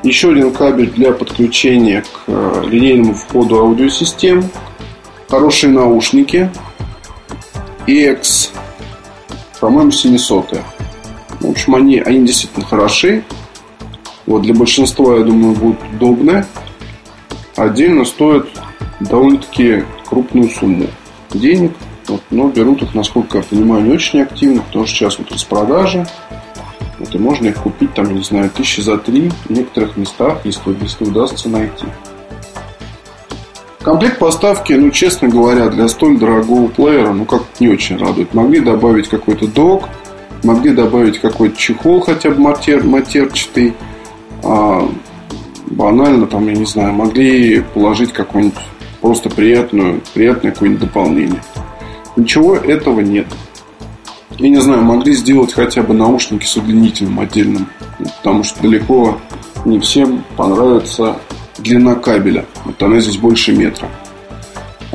[0.04, 4.50] Еще один кабель для подключения к э, линейному входу аудиосистем.
[5.30, 6.50] Хорошие наушники.
[7.86, 8.50] EX,
[9.60, 10.62] по-моему, 700.
[11.40, 13.24] В общем, они, они действительно хороши.
[14.26, 16.46] Вот для большинства, я думаю, будут удобны.
[17.56, 18.48] Отдельно стоят
[19.00, 20.88] довольно-таки крупную сумму
[21.34, 21.72] денег.
[22.08, 26.08] Вот, но берут их, насколько я понимаю, не очень активно, потому что сейчас вот распродажа.
[26.98, 30.76] Вот, и можно их купить, там, не знаю, тысячи за три в некоторых местах, если,
[30.82, 31.86] если удастся найти.
[33.82, 38.34] Комплект поставки, ну, честно говоря, для столь дорогого плеера, ну, как не очень радует.
[38.34, 39.88] Могли добавить какой-то док,
[40.44, 43.74] могли добавить какой-то чехол хотя бы матер, матерчатый.
[44.44, 44.90] А,
[45.68, 48.60] банально, там, я не знаю, могли положить какую-нибудь
[49.00, 51.42] просто приятную, приятное какое-нибудь дополнение.
[52.18, 53.28] Ничего этого нет.
[54.38, 57.68] Я не знаю, могли сделать хотя бы наушники с удлинителем отдельным.
[58.18, 59.18] Потому что далеко
[59.66, 61.18] не всем понравится
[61.62, 62.46] длина кабеля.
[62.66, 63.90] Вот она здесь больше метра.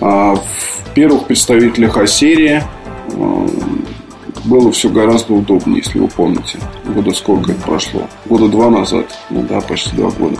[0.01, 2.63] А в первых представителях А-серии
[3.13, 3.49] а,
[4.45, 6.59] было все гораздо удобнее, если вы помните.
[6.87, 8.09] Года сколько это прошло?
[8.27, 9.07] Года два назад.
[9.31, 10.39] Ну да, почти два года.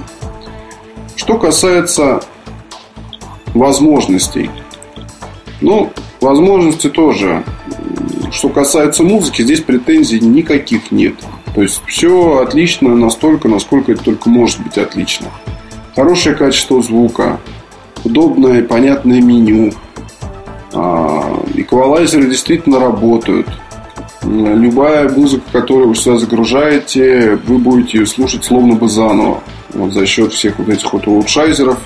[1.17, 2.23] Что касается
[3.55, 4.51] возможностей.
[5.61, 7.45] Ну, возможности тоже.
[8.33, 11.15] Что касается музыки, здесь претензий никаких нет.
[11.55, 15.29] То есть все отлично настолько, насколько это только может быть отлично.
[15.95, 17.39] Хорошее качество звука,
[18.03, 19.73] удобное и понятное меню.
[20.73, 23.47] А, эквалайзеры действительно работают.
[24.23, 29.41] Любая музыка, которую вы сюда загружаете, вы будете ее слушать словно бы заново.
[29.73, 31.79] Вот за счет всех вот этих вот улучшайзеров,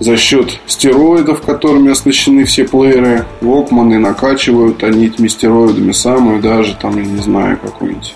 [0.00, 3.26] за счет стероидов, которыми оснащены все плееры.
[3.40, 8.14] Вокманы накачивают они этими стероидами самую даже, там, я не знаю, какую-нибудь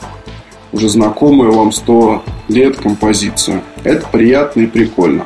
[0.74, 3.62] уже знакомую вам 100 лет композицию.
[3.84, 5.24] Это приятно и прикольно.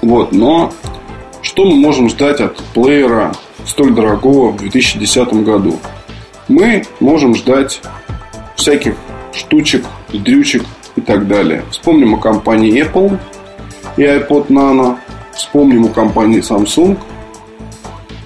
[0.00, 0.72] Вот, но
[1.42, 3.32] что мы можем ждать от плеера
[3.66, 5.78] столь дорогого в 2010 году?
[6.48, 7.82] Мы можем ждать
[8.56, 8.96] всяких
[9.32, 10.64] штучек, дрючек
[10.96, 11.62] и так далее.
[11.70, 13.18] Вспомним о компании Apple
[13.98, 14.96] и iPod Nano.
[15.34, 16.96] Вспомним о компании Samsung.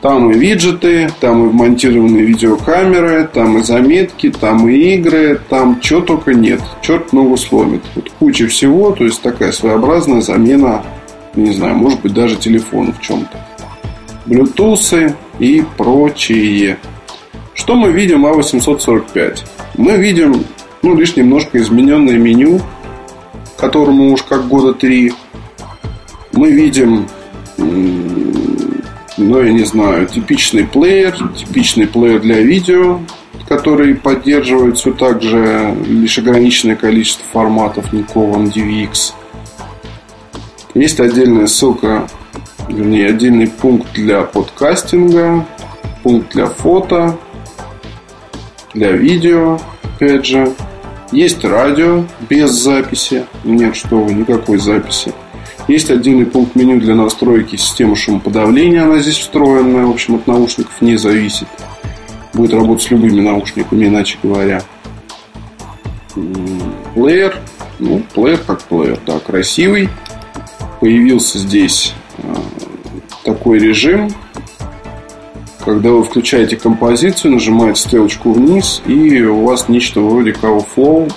[0.03, 6.01] Там и виджеты, там и вмонтированные видеокамеры, там и заметки, там и игры, там чего
[6.01, 6.61] только нет.
[6.81, 7.83] Черт ногу сломит.
[7.95, 10.83] Вот куча всего, то есть такая своеобразная замена,
[11.35, 13.47] не знаю, может быть даже телефона в чем-то.
[14.27, 16.79] Bluetooth и прочее.
[17.55, 19.39] Что мы видим А845?
[19.77, 20.45] Мы видим
[20.83, 22.61] ну, лишь немножко измененное меню,
[23.59, 25.13] которому уж как года три
[26.33, 27.07] мы видим,
[29.21, 33.01] ну, я не знаю, типичный плеер, типичный плеер для видео,
[33.49, 39.13] который поддерживает все так же лишь ограниченное количество форматов никакого DVX.
[40.75, 42.09] Есть отдельная ссылка,
[42.69, 45.47] вернее, отдельный пункт для подкастинга,
[46.03, 47.19] пункт для фото,
[48.73, 50.53] для видео, опять же.
[51.13, 53.27] Есть радио без записи.
[53.43, 55.13] Нет, что вы, никакой записи.
[55.71, 58.83] Есть отдельный пункт меню для настройки системы шумоподавления.
[58.83, 59.87] Она здесь встроенная.
[59.87, 61.47] В общем, от наушников не зависит.
[62.35, 64.65] Будет работать с любыми наушниками, иначе говоря.
[66.95, 67.37] Плеер.
[67.79, 69.89] Ну, плеер как плеер, да, красивый.
[70.81, 72.35] Появился здесь э,
[73.23, 74.11] такой режим,
[75.65, 81.13] когда вы включаете композицию, нажимаете стрелочку вниз, и у вас нечто вроде Cow Flow,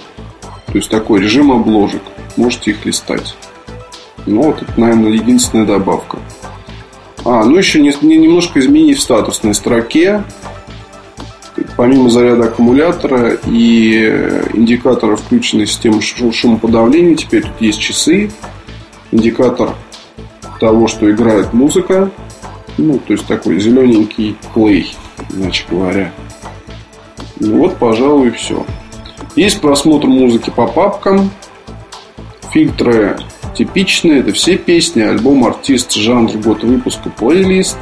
[0.68, 2.04] то есть такой режим обложек.
[2.38, 3.36] Можете их листать.
[4.26, 6.20] Ну, вот это, наверное, единственная добавка.
[7.26, 10.24] А, ну еще не, не, немножко изменить в статусной строке.
[11.78, 18.32] Помимо заряда аккумулятора и индикатора включенной системы шумоподавления, теперь тут есть часы,
[19.12, 19.76] индикатор
[20.60, 22.12] того, что играет музыка,
[22.78, 24.96] ну, то есть такой зелененький плей,
[25.34, 26.12] иначе говоря.
[27.40, 28.66] Ну вот, пожалуй, все.
[29.36, 31.32] Есть просмотр музыки по папкам.
[32.52, 33.18] Фильтры
[33.54, 34.20] типичные.
[34.20, 37.78] Это все песни, альбом, артист, жанр, год выпуска, плейлист.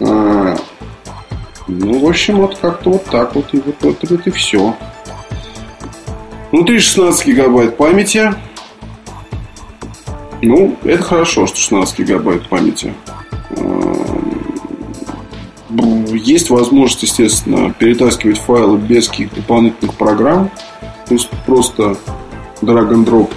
[0.00, 0.56] А,
[1.66, 3.52] ну, в общем, вот как-то вот так вот.
[3.52, 4.74] И вот, вот, вот и все.
[6.52, 8.34] Внутри 16 гигабайт памяти.
[10.42, 12.94] Ну, это хорошо, что 16 гигабайт памяти.
[16.12, 20.50] Есть возможность, естественно, перетаскивать файлы без каких-то дополнительных программ.
[21.06, 21.96] То есть просто
[22.62, 23.30] drag and drop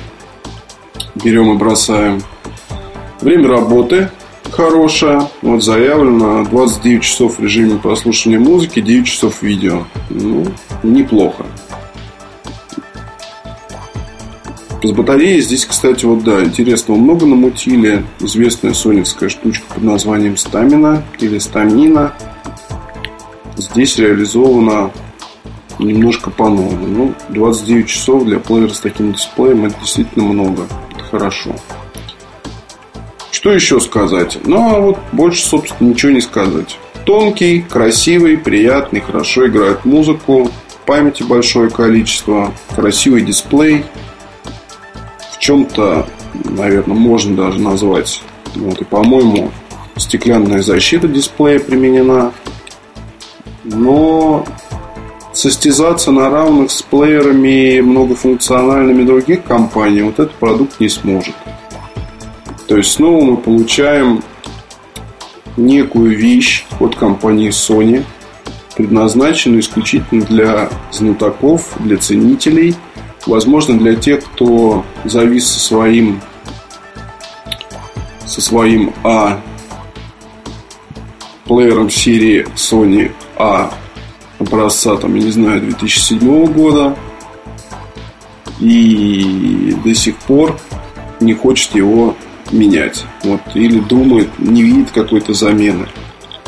[1.23, 2.21] берем и бросаем.
[3.21, 4.09] Время работы
[4.51, 5.29] хорошая.
[5.41, 9.83] Вот заявлено 29 часов в режиме прослушивания музыки, 9 часов видео.
[10.09, 10.45] Ну,
[10.83, 11.45] неплохо.
[14.81, 18.05] С батареей здесь, кстати, вот да, интересного много намутили.
[18.19, 22.13] Известная соневская штучка под названием Стамина или Стамина.
[23.57, 24.91] Здесь реализована
[25.79, 26.87] немножко по-новому.
[26.87, 30.67] Ну, 29 часов для плеера с таким дисплеем это действительно много.
[31.11, 31.55] Хорошо.
[33.31, 34.37] Что еще сказать?
[34.45, 36.77] Ну, а вот больше, собственно, ничего не сказать.
[37.05, 40.51] Тонкий, красивый, приятный, хорошо играет музыку,
[40.85, 43.85] памяти большое количество, красивый дисплей.
[45.33, 48.21] В чем-то, наверное, можно даже назвать,
[48.55, 49.51] вот, и, по-моему,
[49.95, 52.33] стеклянная защита дисплея применена.
[53.63, 54.45] Но
[55.33, 61.35] состязаться на равных с плеерами многофункциональными других компаний вот этот продукт не сможет.
[62.67, 64.23] То есть снова мы получаем
[65.57, 68.03] некую вещь от компании Sony,
[68.75, 72.75] предназначенную исключительно для знатоков, для ценителей,
[73.25, 76.21] возможно, для тех, кто завис со своим
[78.25, 79.41] со своим А
[81.45, 83.71] плеером серии Sony A
[84.39, 86.95] образца, там, я не знаю, 2007 года
[88.59, 90.57] и до сих пор
[91.19, 92.15] не хочет его
[92.51, 93.05] менять.
[93.23, 95.87] Вот, или думает, не видит какой-то замены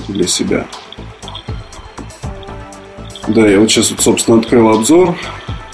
[0.07, 0.65] для себя.
[3.27, 5.15] Да, я вот сейчас, вот, собственно, открыл обзор.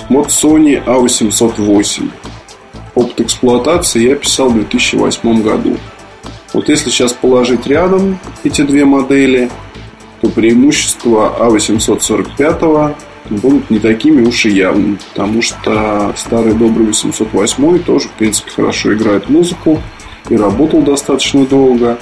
[0.10, 2.12] Вот Sony A808.
[2.96, 5.78] Опыт эксплуатации я писал в 2008 году.
[6.54, 9.50] Вот если сейчас положить рядом эти две модели,
[10.28, 12.96] то преимущества А845
[13.30, 18.94] будут не такими уж и явными, потому что старый добрый 808 тоже, в принципе, хорошо
[18.94, 19.82] играет музыку
[20.30, 21.98] и работал достаточно долго,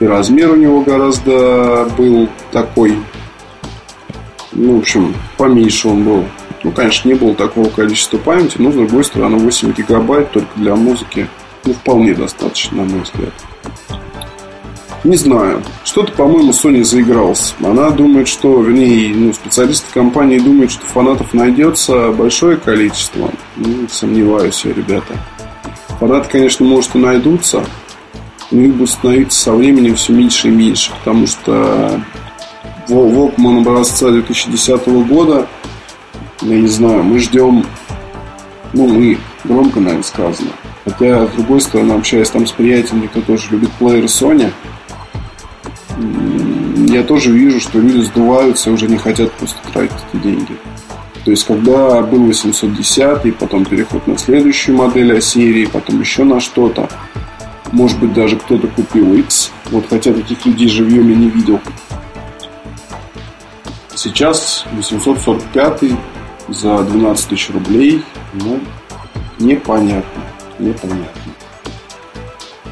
[0.00, 2.96] и размер у него гораздо был такой,
[4.52, 6.24] ну, в общем, поменьше он был.
[6.62, 10.74] Ну, конечно, не было такого количества памяти, но, с другой стороны, 8 гигабайт только для
[10.74, 11.28] музыки,
[11.64, 13.32] ну, вполне достаточно, на мой взгляд.
[15.04, 15.62] Не знаю.
[15.84, 17.54] Что-то, по-моему, Sony заигрался.
[17.62, 23.30] Она думает, что, вернее, ну, специалисты компании думают, что фанатов найдется большое количество.
[23.56, 25.14] Ну, сомневаюсь я, ребята.
[26.00, 27.64] Фанаты, конечно, может и найдутся,
[28.50, 32.00] но их будет становиться со временем все меньше и меньше, потому что
[32.88, 35.46] Walkman образца 2010 года,
[36.42, 37.64] я не знаю, мы ждем,
[38.72, 40.50] ну, мы, громко, наверное, сказано.
[40.84, 44.52] Хотя, с другой стороны, общаясь там с приятелями, кто тоже любит плееры Sony,
[46.96, 50.56] я тоже вижу, что люди сдуваются и уже не хотят просто тратить эти деньги.
[51.24, 56.88] То есть, когда был 810, потом переход на следующую модель серии, потом еще на что-то,
[57.72, 61.60] может быть, даже кто-то купил X, вот хотя таких людей живьем я не видел.
[63.94, 65.82] Сейчас 845
[66.48, 68.60] за 12 тысяч рублей, ну,
[69.38, 70.22] непонятно,
[70.58, 71.32] непонятно.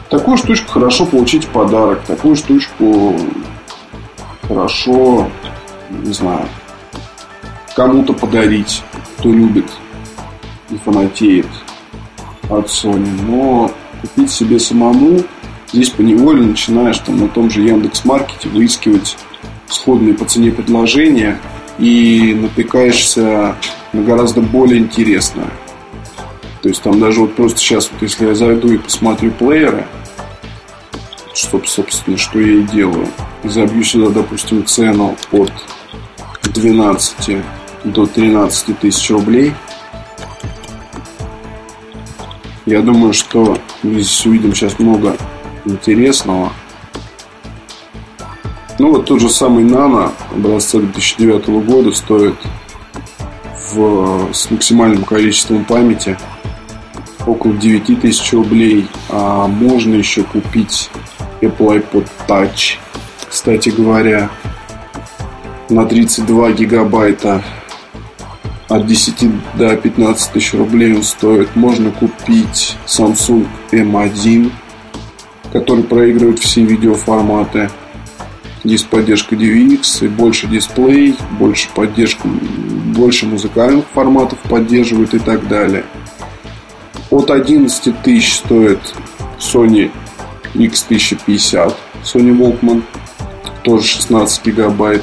[0.08, 2.02] Такую штучку хорошо получить в подарок.
[2.06, 3.16] Такую штучку
[4.48, 5.28] хорошо,
[5.90, 6.48] не знаю,
[7.76, 8.82] кому-то подарить,
[9.18, 9.70] кто любит
[10.70, 11.48] и фанатеет
[12.48, 13.08] от Sony.
[13.26, 13.70] Но
[14.00, 15.20] купить себе самому
[15.72, 19.16] здесь поневоле начинаешь там на том же Яндекс.Маркете выискивать
[19.68, 21.40] сходные по цене предложения
[21.78, 23.56] и натыкаешься
[23.92, 25.50] на гораздо более интересное.
[26.62, 29.86] То есть там даже вот просто сейчас, вот если я зайду и посмотрю плееры,
[31.34, 33.08] что, собственно, что я и делаю.
[33.44, 35.52] Забью сюда, допустим, цену от
[36.54, 37.36] 12
[37.84, 39.52] до 13 тысяч рублей.
[42.64, 45.16] Я думаю, что мы здесь увидим сейчас много
[45.66, 46.52] интересного.
[48.78, 52.36] Ну вот тот же самый Nano образца 2009 года стоит
[53.72, 56.16] в, с максимальным количеством памяти
[57.26, 58.88] около 9 тысяч рублей.
[59.10, 60.90] А можно еще купить
[61.42, 62.78] Apple iPod Touch,
[63.34, 64.30] кстати говоря,
[65.68, 67.42] на 32 гигабайта
[68.68, 71.56] от 10 до 15 тысяч рублей он стоит.
[71.56, 74.52] Можно купить Samsung M1,
[75.52, 77.70] который проигрывает все видеоформаты.
[78.62, 85.84] Есть поддержка DVX и больше дисплей, больше поддержка, больше музыкальных форматов поддерживает и так далее.
[87.10, 88.94] От 11 тысяч стоит
[89.40, 89.90] Sony
[90.54, 91.74] X1050
[92.04, 92.84] Sony Walkman,
[93.64, 95.02] тоже 16 гигабайт.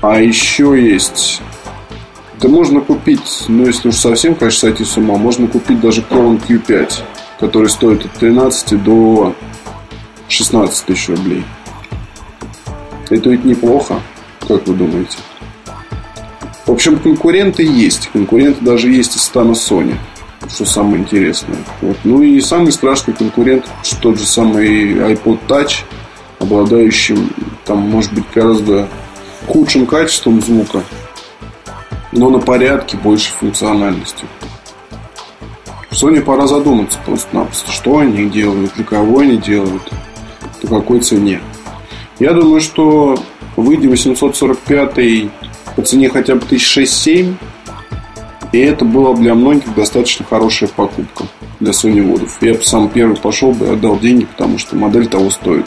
[0.00, 1.42] А еще есть
[2.40, 6.40] это можно купить, ну если уж совсем, конечно, сойти с ума, можно купить даже Crown
[6.48, 6.90] Q5,
[7.38, 9.34] который стоит от 13 до
[10.28, 11.44] 16 тысяч рублей.
[13.10, 14.00] Это ведь неплохо,
[14.48, 15.18] как вы думаете?
[16.64, 18.08] В общем, конкуренты есть.
[18.10, 19.96] Конкуренты даже есть из стана Sony.
[20.48, 21.58] Что самое интересное.
[21.82, 21.98] Вот.
[22.04, 25.82] Ну и самый страшный конкурент, что тот же самый iPod Touch,
[26.50, 27.30] обладающим,
[27.64, 28.88] там, может быть, гораздо
[29.46, 30.82] худшим качеством звука,
[32.12, 34.28] но на порядке больше функциональностью.
[35.92, 39.82] Sony пора задуматься просто-напросто, что они делают, для кого они делают,
[40.62, 41.40] по какой цене.
[42.18, 43.16] Я думаю, что
[43.56, 45.30] выйдя 845
[45.76, 47.34] по цене хотя бы 1006-7,
[48.52, 51.24] и это было для многих достаточно хорошая покупка
[51.60, 52.38] для Sony водов.
[52.40, 55.66] Я бы сам первый пошел бы и отдал деньги, потому что модель того стоит.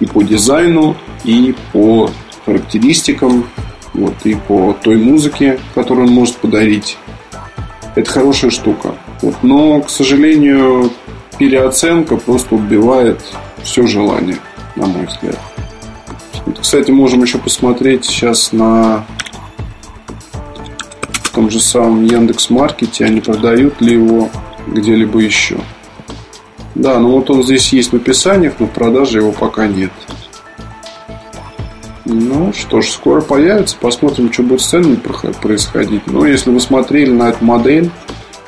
[0.00, 2.10] И по дизайну, и по
[2.44, 3.46] характеристикам,
[3.94, 6.98] вот, и по той музыке, которую он может подарить.
[7.94, 8.94] Это хорошая штука.
[9.22, 9.42] Вот.
[9.42, 10.90] Но, к сожалению,
[11.38, 13.20] переоценка просто убивает
[13.62, 14.38] все желание,
[14.76, 15.38] на мой взгляд.
[16.44, 19.04] Вот, кстати, можем еще посмотреть сейчас на
[21.34, 24.30] том же самом Яндекс Маркете, они продают ли его
[24.66, 25.58] где-либо еще.
[26.76, 29.90] Да, ну вот он здесь есть в описаниях, но в продаже его пока нет.
[32.04, 34.96] Ну что ж, скоро появится, посмотрим, что будет с ценами
[35.40, 36.06] происходить.
[36.06, 37.90] Но если вы смотрели на эту модель,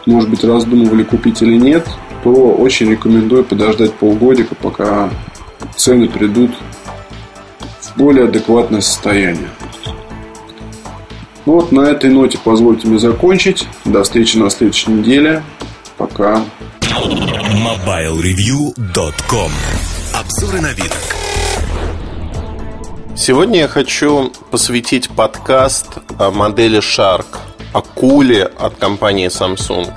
[0.05, 1.89] может быть, раздумывали купить или нет,
[2.23, 5.09] то очень рекомендую подождать полгодика, пока
[5.75, 6.51] цены придут
[7.81, 9.49] в более адекватное состояние.
[11.47, 13.67] Ну вот на этой ноте позвольте мне закончить.
[13.87, 15.43] До встречи на следующей неделе.
[15.97, 16.43] Пока.
[16.99, 19.53] MobileReview.com
[20.15, 20.93] Обзоры на вид.
[23.17, 25.87] Сегодня я хочу посвятить подкаст
[26.19, 27.27] о модели Shark,
[27.73, 29.93] акуле от компании Samsung.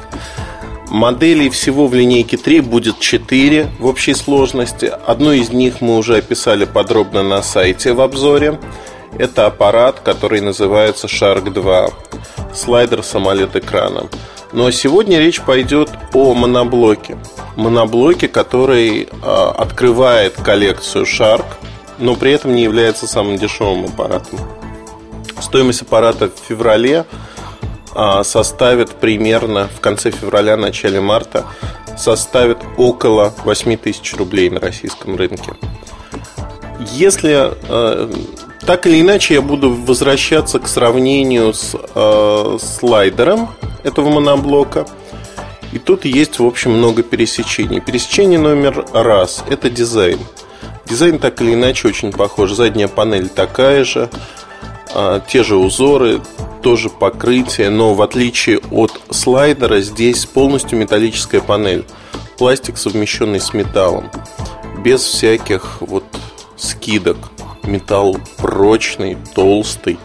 [0.89, 4.93] Моделей всего в линейке 3 будет 4 в общей сложности.
[5.07, 8.59] Одну из них мы уже описали подробно на сайте в обзоре.
[9.17, 11.89] Это аппарат, который называется Shark 2.
[12.53, 14.09] Слайдер с AMOLED-экраном.
[14.53, 17.17] Но сегодня речь пойдет о моноблоке.
[17.55, 19.07] Моноблоке, который э,
[19.57, 21.45] открывает коллекцию Shark,
[21.99, 24.39] но при этом не является самым дешевым аппаратом.
[25.39, 27.05] Стоимость аппарата в феврале
[27.95, 31.45] э, составит примерно в конце февраля, начале марта
[31.97, 35.53] составит около 8 тысяч рублей на российском рынке.
[36.93, 38.11] Если э,
[38.65, 43.49] так или иначе, я буду возвращаться к сравнению с э, слайдером
[43.83, 44.85] этого моноблока.
[45.71, 47.79] И тут есть, в общем, много пересечений.
[47.79, 50.19] Пересечение номер раз– это дизайн.
[50.85, 52.51] Дизайн так или иначе очень похож.
[52.51, 54.09] Задняя панель такая же,
[54.93, 56.21] э, те же узоры,
[56.61, 61.85] тоже покрытие, но в отличие от слайдера здесь полностью металлическая панель.
[62.37, 64.11] Пластик, совмещенный с металлом.
[64.83, 66.03] Без всяких вот
[66.57, 67.17] скидок
[67.63, 69.99] металл прочный, толстый.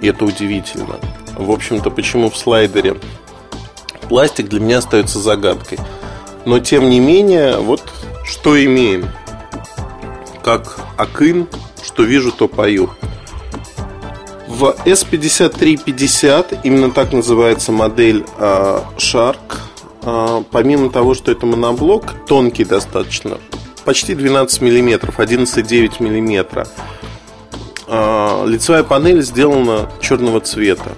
[0.00, 0.96] И это удивительно.
[1.36, 2.96] В общем-то, почему в слайдере
[4.08, 5.78] пластик для меня остается загадкой.
[6.44, 7.82] Но тем не менее, вот
[8.24, 9.08] что имеем.
[10.42, 11.46] Как Акын,
[11.82, 12.90] что вижу, то пою.
[14.48, 19.36] В S5350, именно так называется модель э, Shark,
[20.02, 23.38] э, помимо того, что это моноблок, тонкий достаточно,
[23.90, 26.64] почти 12 мм, 11,9 мм.
[28.48, 30.92] Лицевая панель сделана черного цвета.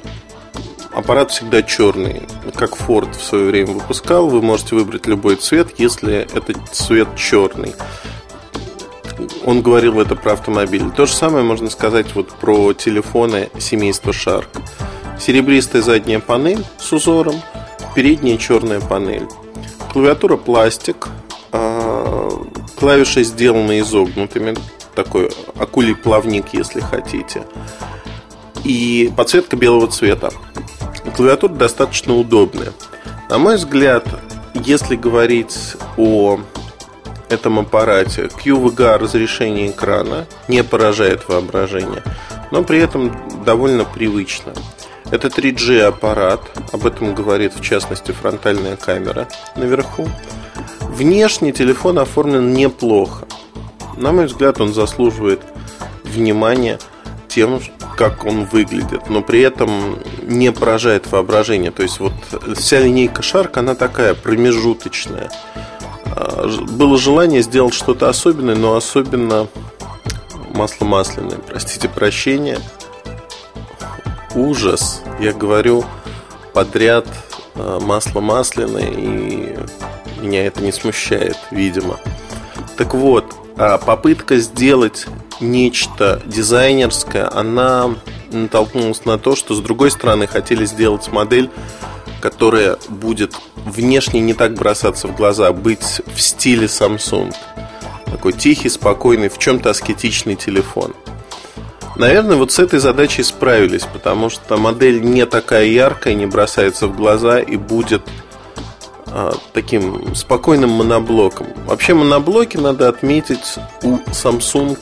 [0.92, 2.24] Аппарат всегда черный.
[2.54, 7.74] Как Ford в свое время выпускал, вы можете выбрать любой цвет, если этот цвет черный.
[9.46, 10.90] Он говорил это про автомобиль.
[10.94, 14.48] То же самое можно сказать вот про телефоны семейства Shark.
[15.18, 17.36] Серебристая задняя панель с узором,
[17.94, 19.28] передняя черная панель.
[19.94, 21.08] Клавиатура пластик,
[21.52, 24.56] Клавиши сделаны изогнутыми,
[24.94, 27.44] такой акулий плавник, если хотите.
[28.64, 30.30] И подсветка белого цвета.
[31.16, 32.72] Клавиатура достаточно удобная.
[33.28, 34.06] На мой взгляд,
[34.54, 36.40] если говорить о
[37.28, 42.02] этом аппарате, QVGA разрешение экрана не поражает воображение,
[42.50, 44.52] но при этом довольно привычно.
[45.10, 46.40] Это 3G аппарат,
[46.72, 50.08] об этом говорит в частности фронтальная камера наверху.
[50.92, 53.26] Внешне телефон оформлен неплохо.
[53.96, 55.40] На мой взгляд, он заслуживает
[56.04, 56.78] внимания
[57.28, 57.60] тем,
[57.96, 61.70] как он выглядит, но при этом не поражает воображение.
[61.70, 62.12] То есть вот
[62.56, 65.30] вся линейка Shark, она такая промежуточная.
[66.04, 69.48] А, было желание сделать что-то особенное, но особенно
[70.54, 71.38] масло масляное.
[71.38, 72.58] Простите прощения.
[74.34, 75.02] Ужас.
[75.20, 75.84] Я говорю
[76.52, 77.06] подряд
[77.54, 79.56] а, масло масляное и
[80.22, 81.98] меня это не смущает, видимо.
[82.76, 85.06] Так вот, а попытка сделать
[85.40, 87.94] нечто дизайнерское, она
[88.30, 91.50] натолкнулась на то, что с другой стороны хотели сделать модель,
[92.20, 97.34] которая будет внешне не так бросаться в глаза, быть в стиле Samsung.
[98.06, 100.94] Такой тихий, спокойный, в чем-то аскетичный телефон.
[101.96, 106.96] Наверное, вот с этой задачей справились, потому что модель не такая яркая, не бросается в
[106.96, 108.02] глаза и будет
[109.52, 111.48] таким спокойным моноблоком.
[111.66, 114.78] Вообще моноблоки, надо отметить, у Samsung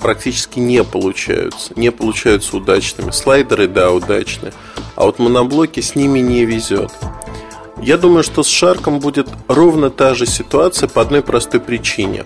[0.00, 1.72] практически не получаются.
[1.76, 3.10] Не получаются удачными.
[3.10, 4.52] Слайдеры, да, удачные.
[4.96, 6.92] А вот моноблоки с ними не везет.
[7.80, 12.24] Я думаю, что с Шарком будет ровно та же ситуация по одной простой причине.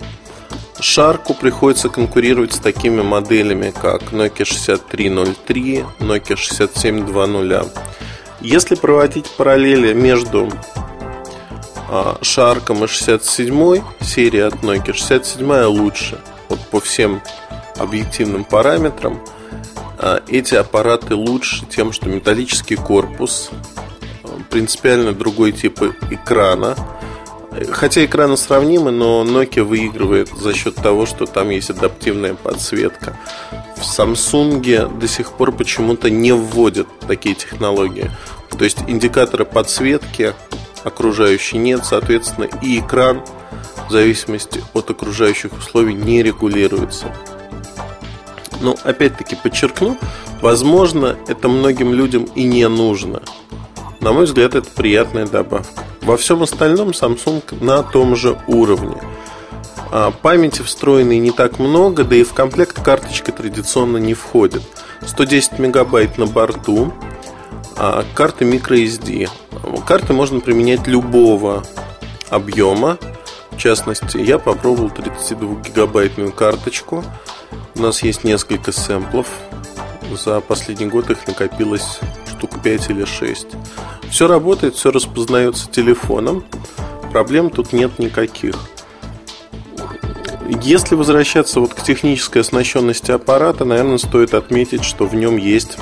[0.80, 7.72] Шарку приходится конкурировать с такими моделями, как Nokia 6303, Nokia 6720.
[8.42, 10.50] Если проводить параллели между
[12.22, 16.18] Шарком и 67 серии от Nokia, 67 лучше.
[16.48, 17.22] Вот по всем
[17.76, 19.20] объективным параметрам
[19.98, 23.50] а, эти аппараты лучше тем, что металлический корпус,
[24.50, 25.80] принципиально другой тип
[26.10, 26.76] экрана.
[27.70, 33.16] Хотя экраны сравнимы, но Nokia выигрывает за счет того, что там есть адаптивная подсветка.
[33.76, 38.10] В Samsung до сих пор почему-то не вводят такие технологии.
[38.58, 40.34] То есть индикаторы подсветки
[40.86, 43.22] окружающей нет, соответственно, и экран
[43.88, 47.12] в зависимости от окружающих условий не регулируется.
[48.60, 49.98] Но опять-таки подчеркну,
[50.40, 53.22] возможно, это многим людям и не нужно.
[54.00, 55.82] На мой взгляд, это приятная добавка.
[56.02, 58.96] Во всем остальном Samsung на том же уровне.
[59.90, 64.62] А памяти встроенной не так много, да и в комплект карточка традиционно не входит.
[65.04, 66.92] 110 мегабайт на борту,
[68.14, 69.28] карты microSD.
[69.86, 71.64] Карты можно применять любого
[72.30, 72.98] объема.
[73.50, 77.04] В частности, я попробовал 32-гигабайтную карточку–
[77.76, 79.26] у нас есть несколько сэмплов.
[80.24, 83.48] За последний год их накопилось штук 5 или 6.
[84.10, 86.42] Все работает, все распознается телефоном.
[87.12, 88.56] Проблем тут нет никаких.
[90.62, 95.76] Если возвращаться вот к технической оснащенности аппарата, наверное, стоит отметить, что в нем есть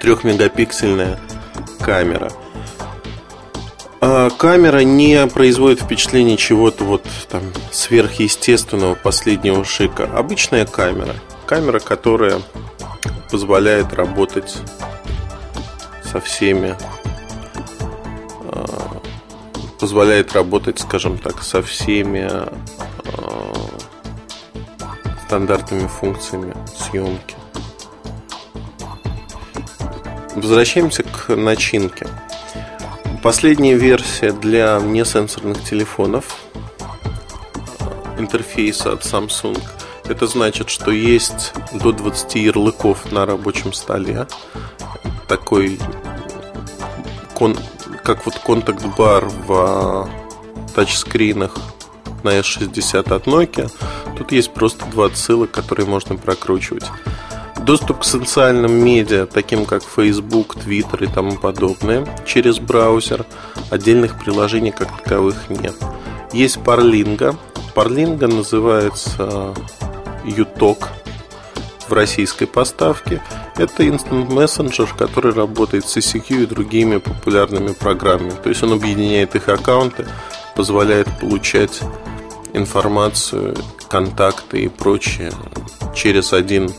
[0.00, 1.18] трехмегапиксельная
[1.80, 2.30] камера–
[4.00, 7.42] а камера не производит впечатление чего-то вот там
[7.72, 10.04] сверхъестественного последнего шика.
[10.04, 11.14] Обычная камера.
[11.46, 12.40] Камера, которая
[13.30, 14.56] позволяет работать
[16.04, 16.76] со всеми
[18.42, 19.00] а,
[19.80, 22.48] позволяет работать, скажем так, со всеми а,
[25.26, 27.34] стандартными функциями съемки.
[30.34, 32.06] Возвращаемся к начинке.
[33.22, 36.36] Последняя версия для несенсорных телефонов
[38.18, 39.60] интерфейса от Samsung.
[40.08, 44.26] Это значит, что есть до 20 ярлыков на рабочем столе.
[45.26, 45.78] Такой
[48.02, 50.08] как вот контакт-бар в
[50.74, 51.54] тачскринах
[52.22, 53.70] на S60 от Nokia.
[54.16, 56.84] Тут есть просто два ссылок, которые можно прокручивать.
[57.64, 63.26] Доступ к социальным медиа, таким как Facebook, Twitter и тому подобное, через браузер.
[63.70, 65.74] Отдельных приложений как таковых нет.
[66.32, 67.36] Есть Parlinga.
[67.74, 69.54] Parlinga называется
[70.24, 70.88] Utalk
[71.88, 73.22] в российской поставке.
[73.56, 78.34] Это Instant Messenger, который работает с ICQ и другими популярными программами.
[78.42, 80.06] То есть он объединяет их аккаунты,
[80.54, 81.80] позволяет получать
[82.52, 83.56] информацию,
[83.88, 85.32] контакты и прочее
[85.94, 86.70] через один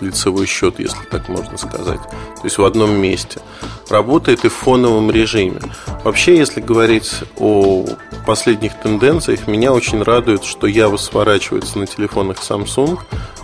[0.00, 2.00] лицевой счет, если так можно сказать.
[2.00, 3.40] То есть в одном месте.
[3.88, 5.60] Работает и в фоновом режиме.
[6.04, 7.86] Вообще, если говорить о
[8.26, 12.98] последних тенденциях, меня очень радует, что Java сворачивается на телефонах Samsung,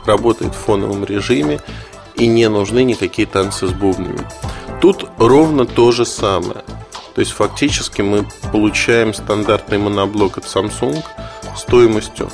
[0.06, 1.60] работает в фоновом режиме
[2.14, 4.26] и не нужны никакие танцы с бубнами.
[4.80, 6.64] Тут ровно то же самое.
[7.14, 11.02] То есть фактически мы получаем стандартный моноблок от Samsung
[11.56, 12.30] стоимостью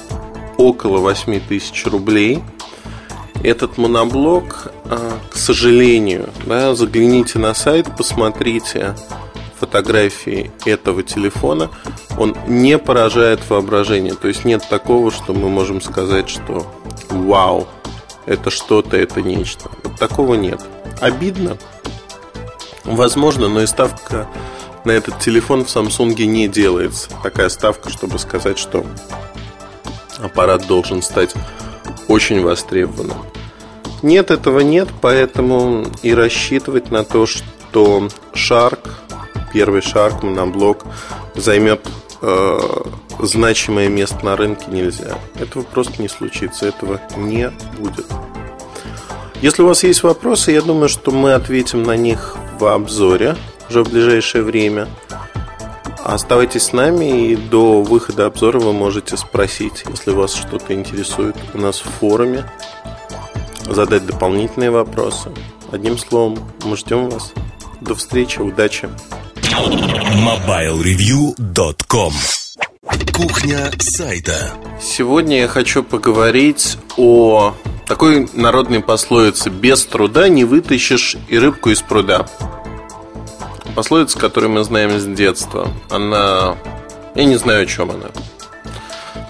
[0.56, 2.42] около 8000 рублей–
[3.42, 8.94] этот моноблок, а, к сожалению, да, загляните на сайт, посмотрите
[9.58, 11.70] фотографии этого телефона,
[12.18, 14.14] он не поражает воображение.
[14.14, 16.66] То есть нет такого, что мы можем сказать, что
[17.08, 17.66] вау,
[18.26, 19.70] это что-то, это нечто.
[19.82, 20.60] Вот такого нет.
[21.00, 21.56] Обидно?
[22.84, 24.28] Возможно, но и ставка
[24.84, 27.10] на этот телефон в Samsung не делается.
[27.22, 28.86] Такая ставка, чтобы сказать, что
[30.22, 31.34] аппарат должен стать
[32.08, 33.18] очень востребованным.
[34.02, 38.78] Нет, этого нет, поэтому и рассчитывать на то, что Shark,
[39.52, 40.84] первый Shark моноблок,
[41.34, 41.80] займет
[42.22, 42.58] э,
[43.20, 45.18] значимое место на рынке нельзя.
[45.34, 48.06] Этого просто не случится, этого не будет.
[49.42, 53.36] Если у вас есть вопросы, я думаю, что мы ответим на них в обзоре
[53.68, 54.88] уже в ближайшее время.
[56.08, 61.58] Оставайтесь с нами, и до выхода обзора вы можете спросить, если вас что-то интересует у
[61.58, 62.48] нас в форуме,
[63.68, 65.32] задать дополнительные вопросы.
[65.72, 67.32] Одним словом, мы ждем вас.
[67.80, 68.88] До встречи, удачи!
[69.42, 72.12] MobileReview.com
[73.12, 77.52] Кухня сайта Сегодня я хочу поговорить о
[77.84, 82.28] такой народной пословице «Без труда не вытащишь и рыбку из пруда».
[83.76, 85.68] Пословица, которую мы знаем с детства.
[85.90, 86.56] Она...
[87.14, 88.06] Я не знаю, о чем она.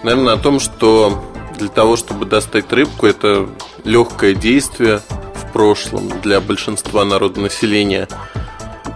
[0.04, 1.20] Наверное, о том, что
[1.58, 3.48] для того, чтобы достать рыбку, это
[3.82, 5.02] легкое действие
[5.34, 8.06] в прошлом для большинства народонаселения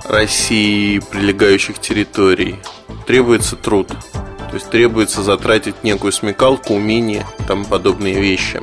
[0.04, 2.60] России и прилегающих территорий.
[3.08, 3.88] Требуется труд.
[3.88, 8.62] То есть требуется затратить некую смекалку, умение, там подобные вещи.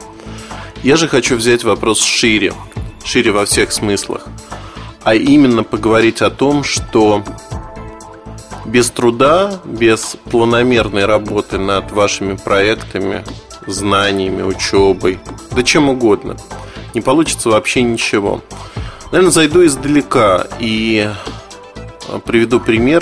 [0.83, 2.53] Я же хочу взять вопрос шире,
[3.03, 4.25] шире во всех смыслах.
[5.07, 7.23] А именно поговорить о том, что
[8.65, 13.23] без труда, без планомерной работы над вашими проектами,
[13.67, 16.35] знаниями, учебой, да чем угодно,
[16.93, 18.41] не получится вообще ничего.
[19.13, 21.09] Наверное, зайду издалека и
[22.25, 23.01] приведу пример,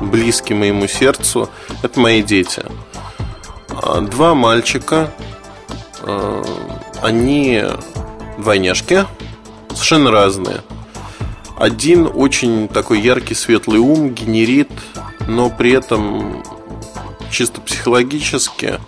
[0.00, 1.50] близкий моему сердцу.
[1.82, 2.62] Это мои дети.
[3.70, 5.10] А, два мальчика,
[6.02, 6.44] а,
[7.02, 7.64] они
[8.38, 9.04] двойняшки,
[9.70, 10.60] совершенно разные.
[11.60, 14.70] Один очень такой яркий, светлый ум, генерит,
[15.28, 16.42] но при этом
[17.30, 18.80] чисто психологически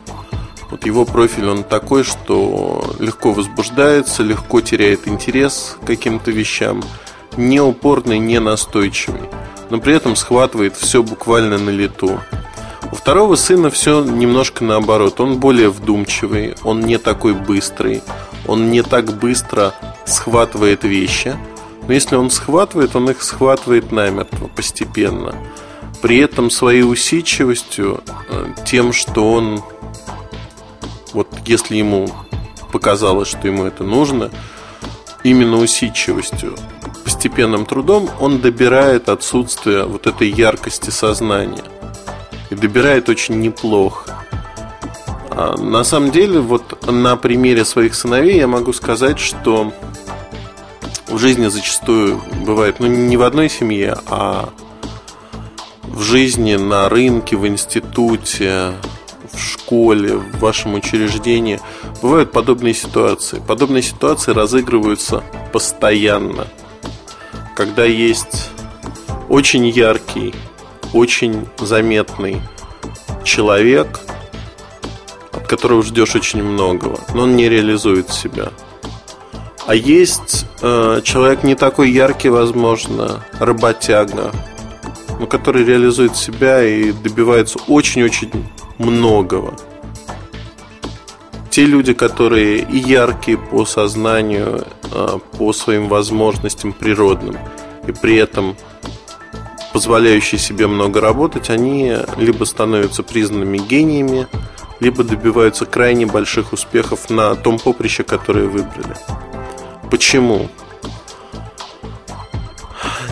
[0.70, 6.82] вот его профиль он такой, что легко возбуждается, легко теряет интерес к каким-то вещам,
[7.36, 9.28] не упорный, не настойчивый,
[9.68, 12.18] но при этом схватывает все буквально на лету.
[12.90, 15.20] У второго сына все немножко наоборот.
[15.20, 18.02] Он более вдумчивый, он не такой быстрый,
[18.46, 19.74] он не так быстро
[20.06, 21.36] схватывает вещи.
[21.86, 25.34] Но если он схватывает, он их схватывает намертво, постепенно.
[26.00, 29.62] При этом своей усидчивостью, э, тем, что он
[31.12, 32.08] вот если ему
[32.72, 34.30] показалось, что ему это нужно,
[35.22, 36.56] именно усидчивостью,
[37.04, 41.64] постепенным трудом он добирает отсутствие вот этой яркости сознания.
[42.50, 44.18] И добирает очень неплохо.
[45.30, 49.72] А на самом деле, вот на примере своих сыновей я могу сказать, что
[51.12, 54.48] в жизни зачастую бывает, ну не в одной семье, а
[55.82, 58.72] в жизни, на рынке, в институте,
[59.30, 61.60] в школе, в вашем учреждении
[62.00, 63.42] бывают подобные ситуации.
[63.46, 66.46] Подобные ситуации разыгрываются постоянно.
[67.54, 68.50] Когда есть
[69.28, 70.34] очень яркий,
[70.94, 72.40] очень заметный
[73.22, 74.00] человек,
[75.32, 78.50] от которого ждешь очень многого, но он не реализует себя.
[79.66, 84.32] А есть э, человек не такой яркий, возможно, работяга,
[85.20, 88.30] но который реализует себя и добивается очень-очень
[88.78, 89.54] многого.
[91.50, 97.36] Те люди, которые и яркие по сознанию, а, по своим возможностям природным,
[97.86, 98.56] и при этом
[99.72, 104.26] позволяющие себе много работать, они либо становятся признанными гениями,
[104.80, 108.96] либо добиваются крайне больших успехов на том поприще, которое выбрали.
[109.92, 110.48] Почему?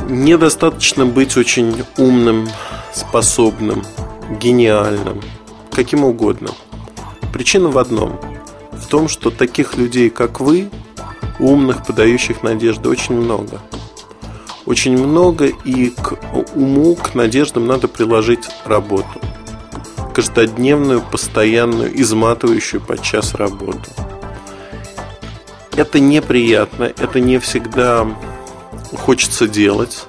[0.08, 2.48] Недостаточно быть очень умным,
[2.94, 3.84] способным,
[4.40, 5.20] гениальным–
[5.70, 6.52] каким угодно.
[7.34, 8.18] Причина в одном.
[8.72, 10.70] В том, что таких людей, как вы,
[11.38, 13.60] умных, подающих надежды, очень много.
[14.64, 16.18] Очень много, и к
[16.54, 19.20] уму, к надеждам надо приложить работу.
[20.14, 23.90] Каждодневную, постоянную, изматывающую подчас работу.
[25.80, 28.06] Это неприятно, это не всегда
[28.98, 30.04] хочется делать.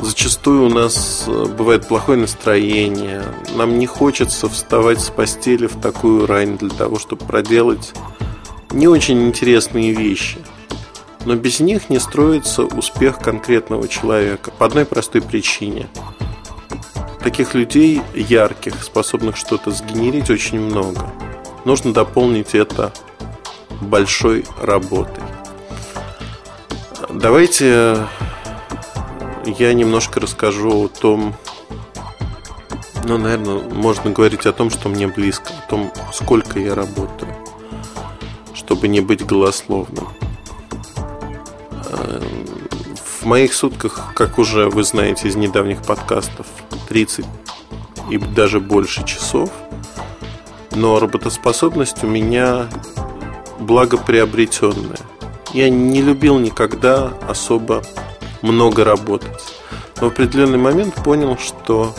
[0.00, 3.24] Зачастую у нас э, бывает плохое настроение.
[3.56, 7.92] Нам не хочется вставать с постели в такую рань для того, чтобы проделать
[8.70, 10.38] не очень интересные вещи.
[11.24, 15.88] Но без них не строится успех конкретного человека по одной простой причине.
[17.24, 21.12] Таких людей ярких, способных что-то сгенерить, очень много.
[21.64, 22.92] Нужно дополнить это
[23.80, 25.24] большой работой.
[27.10, 28.06] Давайте
[29.44, 31.34] я немножко расскажу о том,
[33.04, 37.34] ну, наверное, можно говорить о том, что мне близко, о том, сколько я работаю,
[38.52, 40.08] чтобы не быть голословным.
[41.90, 42.46] Эм,
[42.96, 46.46] в моих сутках, как уже вы знаете из недавних подкастов,
[46.88, 47.24] 30
[48.10, 49.50] и даже больше часов,
[50.72, 52.68] но работоспособность у меня
[53.58, 54.98] благоприобретенная.
[55.52, 57.82] Я не любил никогда особо
[58.42, 59.54] много работать.
[60.00, 61.94] Но в определенный момент понял, что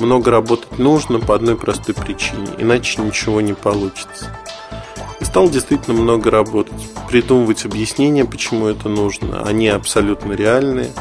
[0.00, 4.36] много работать нужно по одной простой причине, иначе ничего не получится.
[5.20, 9.42] И стал действительно много работать, придумывать объяснения, почему это нужно.
[9.42, 10.92] Они абсолютно реальные.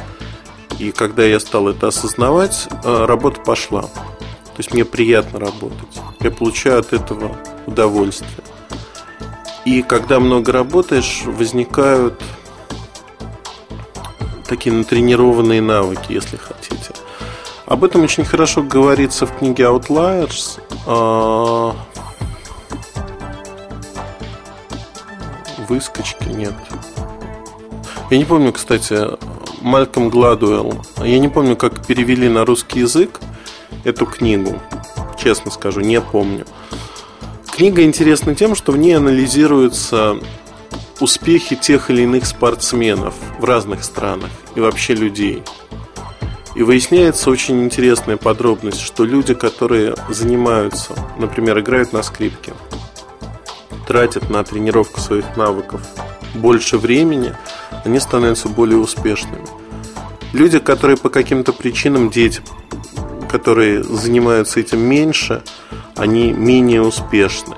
[0.79, 3.83] И когда я стал это осознавать, э, работа пошла.
[3.83, 6.01] То есть мне приятно работать.
[6.19, 7.37] Я получаю от этого
[7.67, 8.43] удовольствие.
[9.67, 12.23] И когда много работаешь, возникают
[14.47, 16.93] такие натренированные навыки, если хотите.
[17.65, 20.61] Об этом очень хорошо говорится в книге Outliers.
[20.85, 21.75] А,
[25.67, 26.53] выскочки нет.
[28.09, 28.97] Я не помню, кстати,
[29.59, 30.81] Мальком Гладуэлл.
[31.03, 33.19] Я не помню, как перевели на русский язык
[33.83, 34.61] эту книгу.
[35.21, 36.45] Честно скажу, не помню.
[37.57, 40.17] Книга интересна тем, что в ней анализируются
[40.99, 45.41] успехи тех или иных спортсменов в разных странах и вообще людей.
[46.53, 52.53] И выясняется очень интересная подробность, что люди, которые занимаются, например, играют на скрипке,
[53.87, 55.81] тратят на тренировку своих навыков
[56.35, 57.33] больше времени,
[57.83, 59.47] они становятся более успешными.
[60.31, 62.43] Люди, которые по каким-то причинам, дети,
[63.29, 65.43] которые занимаются этим меньше,
[65.95, 67.55] они менее успешны.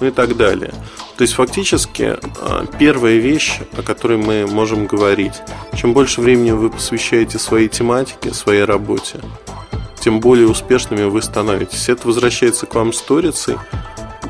[0.00, 0.72] Ну и так далее.
[1.16, 5.42] То есть фактически а, первая вещь, о которой мы можем говорить,
[5.76, 9.18] чем больше времени вы посвящаете своей тематике, своей работе,
[9.98, 11.88] тем более успешными вы становитесь.
[11.88, 13.56] Это возвращается к вам сторицей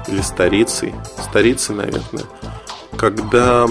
[0.09, 2.25] или старицей, старицей, наверное,
[2.97, 3.67] когда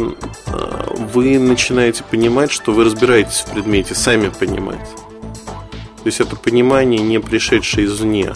[0.46, 4.88] а, вы начинаете понимать, что вы разбираетесь в предмете, сами понимать.
[6.08, 8.34] То есть это понимание, не пришедшее извне.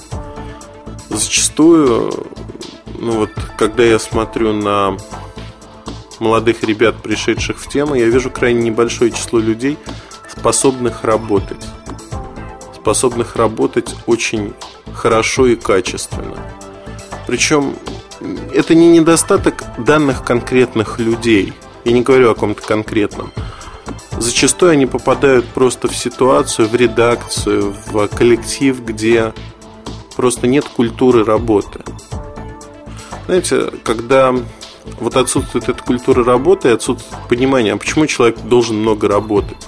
[1.08, 2.28] Зачастую
[3.00, 4.98] ну вот, когда я смотрю на
[6.20, 9.78] молодых ребят, пришедших в тему, я вижу крайне небольшое число людей,
[10.28, 11.66] способных работать.
[12.76, 14.54] Способных работать очень
[14.94, 16.36] хорошо и качественно.
[17.26, 17.78] Причем
[18.54, 21.54] это не недостаток данных конкретных людей.
[21.86, 23.32] Я не говорю о ком-то конкретном.
[24.22, 29.34] Зачастую они попадают просто в ситуацию, в редакцию, в коллектив, где
[30.16, 31.80] просто нет культуры работы.
[33.26, 34.36] Знаете, когда
[35.00, 39.68] вот отсутствует эта культура работы отсутствует понимание, а почему человек должен много работать?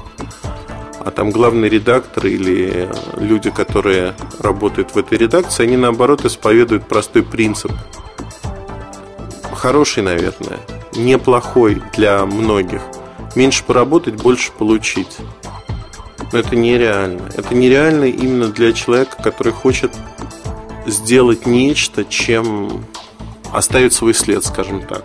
[0.99, 2.87] А там главный редактор или
[3.17, 7.71] люди, которые работают в этой редакции, они наоборот исповедуют простой принцип.
[9.51, 10.59] Хороший, наверное,
[10.95, 12.83] неплохой для многих.
[13.35, 15.17] Меньше поработать, больше получить.
[16.31, 17.29] Но это нереально.
[17.35, 19.91] Это нереально именно для человека, который хочет
[20.85, 22.85] сделать нечто, чем
[23.51, 25.03] оставить свой след, скажем так.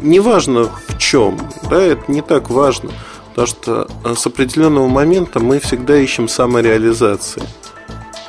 [0.00, 1.38] Неважно в чем,
[1.70, 2.90] да, это не так важно,
[3.30, 7.42] потому что э, с определенного момента мы всегда ищем самореализации.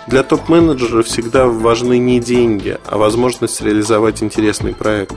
[0.07, 5.15] Для топ-менеджера всегда важны не деньги, а возможность реализовать интересный проект.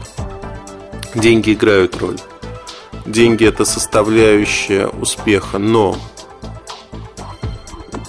[1.15, 2.19] Деньги играют роль.
[3.07, 5.97] Деньги это составляющая успеха, но,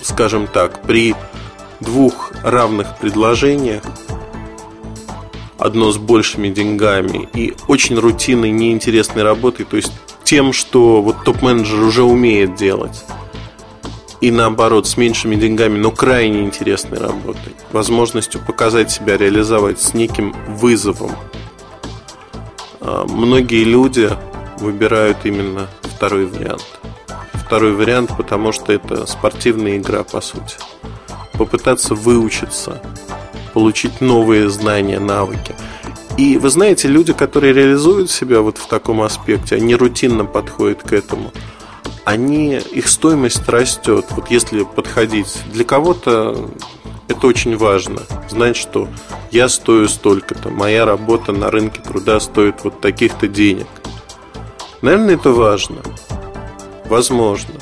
[0.01, 1.15] скажем так, при
[1.79, 3.83] двух равных предложениях
[5.57, 9.91] одно с большими деньгами и очень рутинной, неинтересной работой, то есть
[10.23, 13.05] тем, что вот топ-менеджер уже умеет делать.
[14.19, 17.53] И наоборот, с меньшими деньгами, но крайне интересной работой.
[17.71, 21.11] Возможностью показать себя, реализовать с неким вызовом.
[22.81, 24.09] А, многие люди
[24.59, 26.65] выбирают именно второй вариант.
[27.33, 30.57] Второй вариант, потому что это спортивная игра, по сути.
[31.33, 32.81] Попытаться выучиться,
[33.53, 35.55] получить новые знания, навыки.
[36.17, 40.91] И вы знаете, люди, которые реализуют себя вот в таком аспекте, они рутинно подходят к
[40.91, 41.31] этому,
[42.05, 44.05] они, их стоимость растет.
[44.11, 46.49] Вот если подходить, для кого-то
[47.07, 48.01] это очень важно.
[48.29, 48.87] Знать, что
[49.31, 53.67] я стою столько-то, моя работа на рынке труда стоит вот таких-то денег.
[54.81, 55.77] Наверное, это важно.
[56.85, 57.53] Возможно.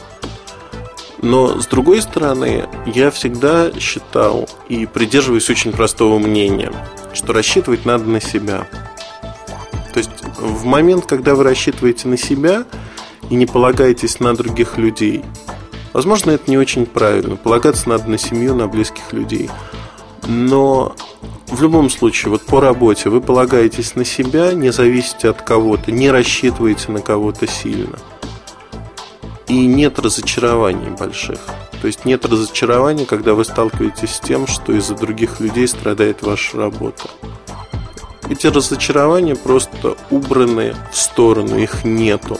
[1.22, 6.72] Но, с другой стороны, я всегда считал и придерживаюсь очень простого мнения,
[7.14, 8.68] что рассчитывать надо на себя.
[9.94, 12.66] То есть, в момент, когда вы рассчитываете на себя
[13.30, 15.24] и не полагаетесь на других людей,
[15.94, 17.38] возможно, это не очень правильно.
[17.38, 19.50] Полагаться надо на семью, на близких людей.
[20.28, 20.96] Но
[21.48, 26.10] в любом случае, вот по работе вы полагаетесь на себя, не зависите от кого-то, не
[26.12, 28.00] рассчитываете на кого-то сильно–
[29.48, 31.40] и нет разочарований больших.
[31.82, 36.58] То есть нет разочарования, когда вы сталкиваетесь с тем, что из-за других людей страдает ваша
[36.58, 37.10] работа.
[38.28, 42.38] Эти разочарования просто убраны в сторону, их нету.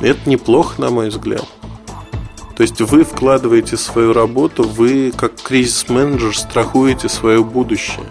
[0.00, 1.46] Это неплохо, на мой взгляд.
[2.56, 8.06] То есть вы вкладываете свою работу, вы как кризис-менеджер страхуете свое будущее.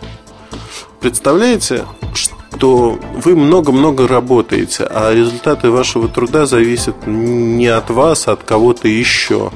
[1.00, 8.44] Представляете, что вы много-много работаете, а результаты вашего труда зависят не от вас, а от
[8.44, 9.52] кого-то еще.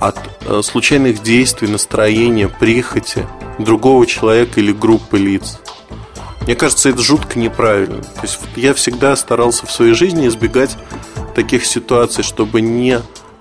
[0.00, 3.26] От э, случайных действий, настроения, прихоти
[3.58, 5.60] другого человека или группы лиц.
[6.42, 8.02] Мне кажется, это жутко неправильно.
[8.02, 10.76] То есть я всегда старался в своей жизни избегать
[11.34, 13.00] таких ситуаций, чтобы не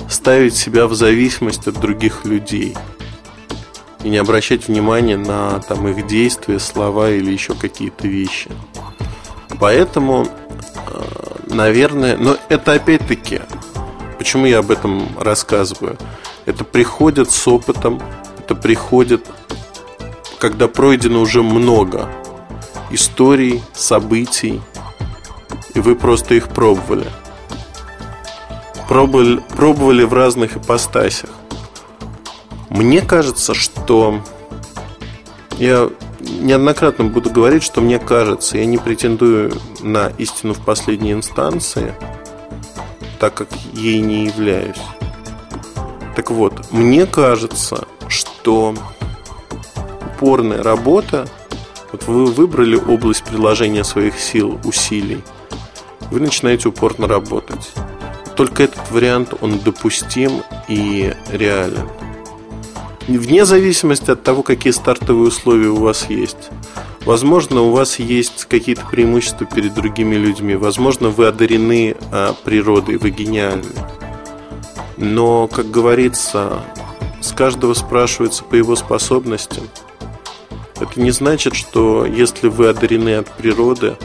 [0.10, 2.76] ставить себя в зависимость от других людей
[4.04, 8.50] и не обращать внимания на там, их действия, слова или еще какие-то вещи.
[9.60, 10.28] Поэтому,
[10.88, 13.42] э, наверное, но это опять-таки,
[14.18, 15.98] почему я об этом рассказываю?
[16.46, 18.02] Это приходит с опытом,
[18.40, 19.28] это приходит,
[20.40, 22.10] когда пройдено уже много
[22.90, 24.60] историй, событий,
[25.76, 27.06] и вы просто их пробовали–
[28.92, 31.30] пробовали, пробовали в разных ипостасях.
[32.70, 34.20] Мне кажется, что
[35.58, 35.90] я
[36.20, 41.94] неоднократно буду говорить, что мне кажется, я не претендую на истину в последней инстанции,
[43.18, 44.82] так как ей не являюсь.
[46.18, 48.76] Так вот, мне кажется, что
[50.18, 51.30] упорная работа,
[51.94, 55.24] вот вы выбрали область приложения своих сил, усилий,
[56.10, 57.72] вы начинаете упорно работать
[58.36, 61.90] только этот вариант, он допустим и реален.
[63.08, 66.50] Вне зависимости от того, какие стартовые условия у вас есть.
[67.06, 70.56] Возможно, у вас есть какие-то преимущества перед другими людьми.
[70.56, 73.66] Возможно, вы одарены а, природой, вы гениальны.
[74.98, 76.64] Но, как говорится,
[77.20, 79.64] с каждого спрашивается по его способностям.
[80.80, 83.98] Это не значит, что если вы одарены от природы,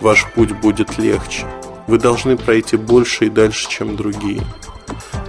[0.00, 1.44] ваш путь будет легче
[1.88, 4.42] вы должны пройти больше и дальше, чем другие.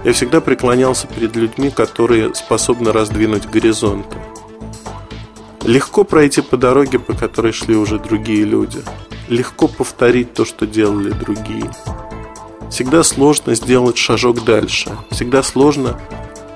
[0.04, 4.16] Я всегда преклонялся перед людьми, которые способны раздвинуть горизонты.
[5.64, 8.82] Легко пройти по дороге, по которой шли уже другие люди.
[9.28, 11.70] Легко повторить то, что делали другие.
[12.70, 14.90] Всегда сложно сделать шажок дальше.
[15.10, 15.98] Всегда сложно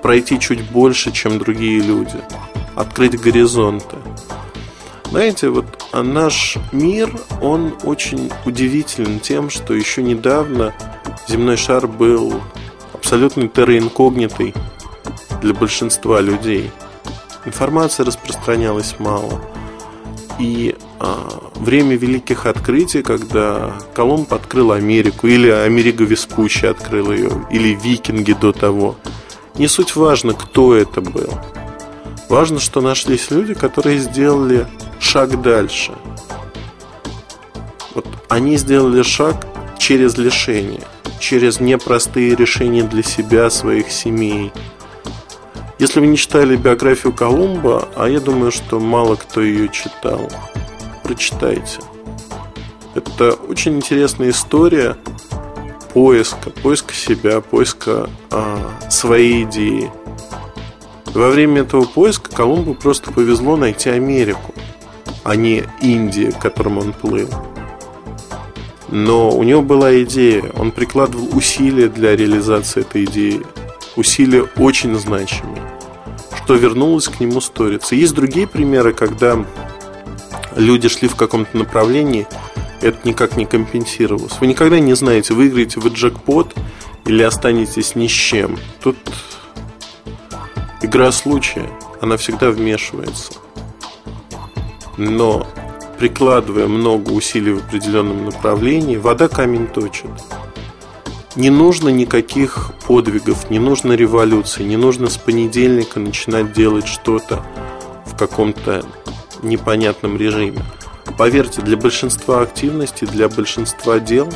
[0.02, 2.18] пройти чуть больше, чем другие люди.
[2.74, 3.96] Открыть горизонты.
[5.14, 7.08] Знаете, вот а наш мир,
[7.40, 10.74] он очень удивителен тем, что еще недавно
[11.28, 12.40] земной шар был
[12.92, 14.52] абсолютно терроинкогнитый
[15.40, 16.72] для большинства людей.
[17.44, 19.40] Информация распространялась мало.
[20.40, 27.78] И а, время великих открытий, когда Колумб открыл Америку, или Америка Веспуччи открыл ее, или
[27.80, 28.96] викинги до того,
[29.54, 31.30] не суть важно, кто это был.
[32.34, 34.66] Важно, что нашлись люди, которые сделали
[34.98, 35.92] шаг дальше.
[37.94, 39.46] Вот они сделали шаг
[39.78, 40.82] через лишение,
[41.20, 44.50] через непростые решения для себя, своих семей.
[45.78, 50.28] Если вы не читали биографию Колумба, а я думаю, что мало кто ее читал,
[51.04, 51.78] прочитайте.
[52.96, 54.96] Это очень интересная история
[55.92, 59.92] поиска, поиска себя, поиска а, своей идеи.
[61.14, 64.54] Во время этого поиска Колумбу просто повезло найти Америку
[65.24, 67.28] а не Индия, к которому он плыл.
[68.88, 73.42] Но у него была идея, он прикладывал усилия для реализации этой идеи.
[73.96, 75.62] Усилия очень значимые,
[76.36, 77.94] что вернулось к нему сториться.
[77.94, 79.44] Есть другие примеры, когда
[80.56, 82.26] люди шли в каком-то направлении,
[82.82, 84.38] это никак не компенсировалось.
[84.40, 86.54] Вы никогда не знаете, выиграете вы джекпот
[87.06, 88.58] или останетесь ни с чем.
[88.82, 88.96] Тут
[90.84, 91.68] игра случая,
[92.00, 93.32] она всегда вмешивается
[94.96, 95.46] но
[95.98, 100.10] прикладывая много усилий в определенном направлении, вода камень точит.
[101.36, 107.44] Не нужно никаких подвигов, не нужно революции, не нужно с понедельника начинать делать что-то
[108.06, 108.84] в каком-то
[109.42, 110.64] непонятном режиме.
[111.18, 114.32] Поверьте, для большинства активностей, для большинства дел,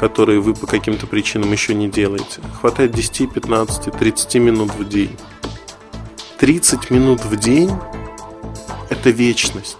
[0.00, 5.14] которые вы по каким-то причинам еще не делаете, хватает 10, 15, 30 минут в день.
[6.38, 7.70] 30 минут в день
[8.88, 9.76] это вечность.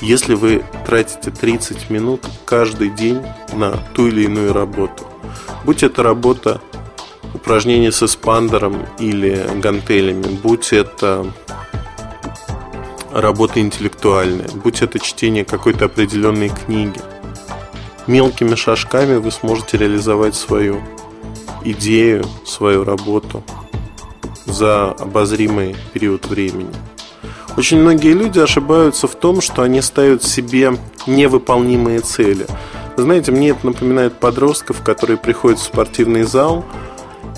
[0.00, 3.20] Если вы тратите 30 минут каждый день
[3.52, 5.04] на ту или иную работу,
[5.66, 6.62] будь это работа
[7.34, 11.30] упражнения с эспандером или гантелями, будь это
[13.12, 16.98] работа интеллектуальная, будь это чтение какой-то определенной книги,
[18.06, 20.80] мелкими шажками вы сможете реализовать свою
[21.64, 23.42] идею, свою работу
[24.46, 26.74] за обозримый период времени.
[27.56, 30.76] Очень многие люди ошибаются в том, что они ставят себе
[31.06, 32.46] невыполнимые цели.
[32.96, 36.64] Знаете, мне это напоминает подростков, которые приходят в спортивный зал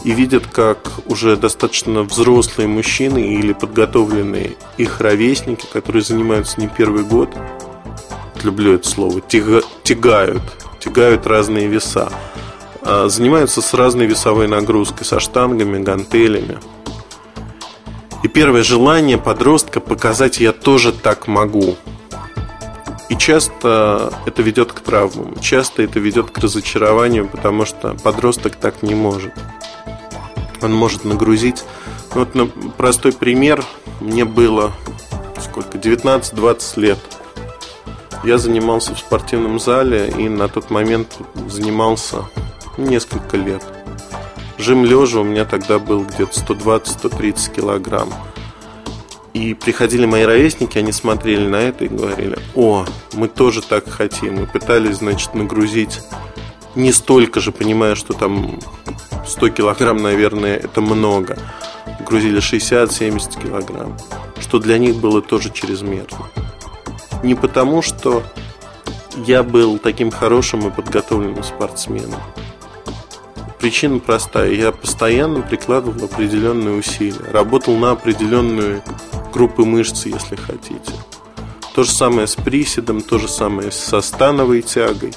[0.04, 7.04] и видят, как уже достаточно взрослые мужчины или подготовленные их ровесники, которые занимаются не первый
[7.04, 7.30] год,
[8.44, 10.42] люблю это слово, тягают,
[10.78, 12.12] тягают разные веса,
[12.82, 16.58] а, занимаются с разной весовой нагрузкой, со штангами, гантелями.
[18.22, 21.76] И первое желание подростка показать «я тоже так могу».
[23.08, 28.82] И часто это ведет к травмам, часто это ведет к разочарованию, потому что подросток так
[28.82, 29.32] не может.
[30.62, 31.64] Он может нагрузить.
[32.14, 33.64] Ну, вот на простой пример.
[34.00, 34.72] Мне было
[35.42, 35.76] сколько?
[35.76, 36.98] 19-20 лет.
[38.24, 41.18] Я занимался в спортивном зале и на тот момент
[41.48, 42.24] занимался
[42.78, 43.62] несколько лет.
[44.58, 48.12] Жим лежа у меня тогда был где-то 120-130 килограмм.
[49.32, 54.36] И приходили мои ровесники, они смотрели на это и говорили, о, мы тоже так хотим.
[54.36, 56.00] Мы пытались, значит, нагрузить
[56.74, 58.58] не столько же, понимая, что там
[59.26, 61.38] 100 килограмм, наверное, это много.
[62.06, 63.96] Грузили 60-70 килограмм,
[64.40, 66.28] что для них было тоже чрезмерно.
[67.22, 68.22] Не потому, что
[69.26, 72.20] я был таким хорошим и подготовленным спортсменом.
[73.60, 74.50] Причина простая.
[74.52, 77.30] Я постоянно прикладывал определенные усилия.
[77.30, 78.82] Работал на определенную
[79.32, 80.92] группы мышц, если хотите.
[81.74, 85.12] То же самое с приседом, то же самое со становой тягой.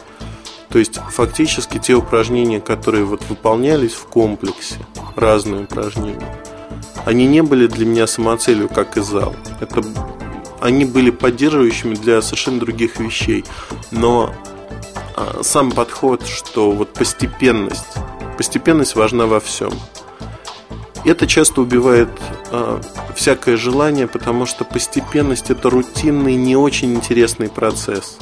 [0.70, 4.76] То есть фактически те упражнения, которые вот выполнялись в комплексе,
[5.16, 6.38] разные упражнения,
[7.06, 9.36] они не были для меня самоцелью, как и зал.
[9.60, 9.84] Это
[10.62, 13.46] они были поддерживающими для совершенно других вещей.
[13.92, 14.34] Но
[15.16, 17.98] а, сам подход, что вот постепенность
[18.38, 19.72] Постепенность важна во всем.
[21.06, 22.10] Это часто убивает
[22.52, 22.82] э,
[23.16, 28.18] всякое желание, потому что постепенность это рутинный, не очень интересный процесс.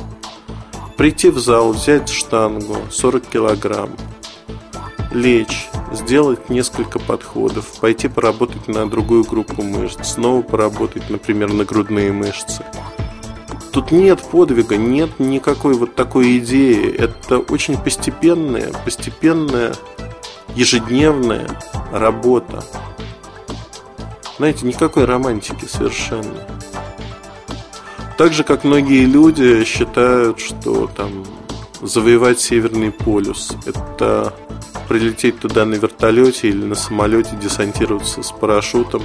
[0.97, 3.89] Прийти в зал, взять штангу 40 килограмм,
[5.11, 12.11] лечь, сделать несколько подходов, пойти поработать на другую группу мышц, снова поработать, например, на грудные
[12.11, 12.65] мышцы.
[13.71, 16.95] Тут нет подвига, нет никакой вот такой идеи.
[16.95, 19.73] Это очень постепенная, постепенная
[20.55, 21.47] ежедневная
[21.91, 22.63] работа.
[24.37, 26.47] Знаете, никакой романтики совершенно.
[28.17, 31.25] Так же, как многие люди считают, что там
[31.81, 34.33] завоевать Северный полюс– это
[34.93, 39.01] прилететь туда на вертолете или на самолете, десантироваться с парашютом,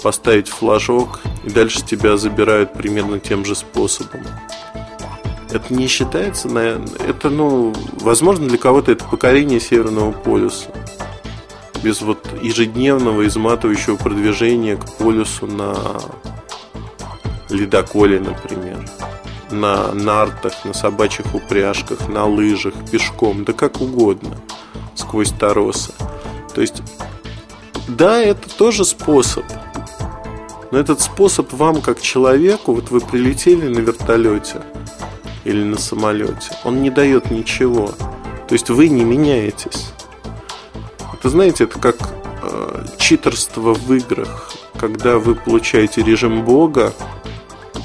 [0.00, 4.24] поставить флажок, и дальше тебя забирают примерно тем же способом.
[5.50, 6.48] Это не считается,
[7.04, 10.70] это, ну, возможно, для кого-то это покорение Северного полюса.
[11.82, 15.74] Без вот ежедневного изматывающего продвижения к полюсу на
[17.50, 18.88] ледоколе, например,
[19.50, 24.36] на нартах, на собачьих упряжках, на лыжах, пешком, да как угодно,
[24.98, 25.92] сквозь торосы.
[26.54, 26.82] То есть,
[27.86, 29.44] да, это тоже способ.
[30.70, 34.62] Но этот способ вам, как человеку, вот вы прилетели на вертолете–
[35.48, 36.50] или на самолете.
[36.64, 37.88] Он не дает ничего.
[38.48, 39.92] То есть вы не меняетесь.
[41.12, 41.96] Это, знаете, это как
[42.42, 44.52] э, читерство в играх.
[44.78, 46.92] Когда вы получаете режим Бога,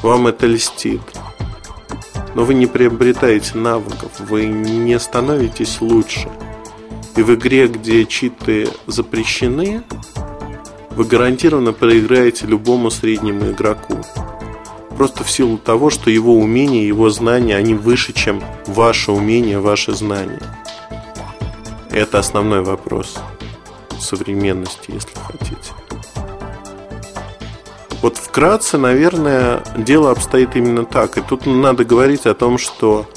[0.01, 1.01] вам это льстит.
[2.35, 6.29] Но вы не приобретаете навыков, вы не становитесь лучше.
[7.15, 9.83] И в игре, где читы запрещены,
[10.91, 13.97] вы гарантированно проиграете любому среднему игроку
[14.93, 19.91] просто в силу того, что его умения, его знания, они выше, чем ваше умение, ваши
[19.93, 20.41] знания.
[21.89, 23.17] Это основной вопрос
[23.99, 25.57] современности, если хотите.
[28.01, 31.17] Вот вкратце, наверное, дело обстоит именно так.
[31.17, 33.07] И тут надо говорить о том, что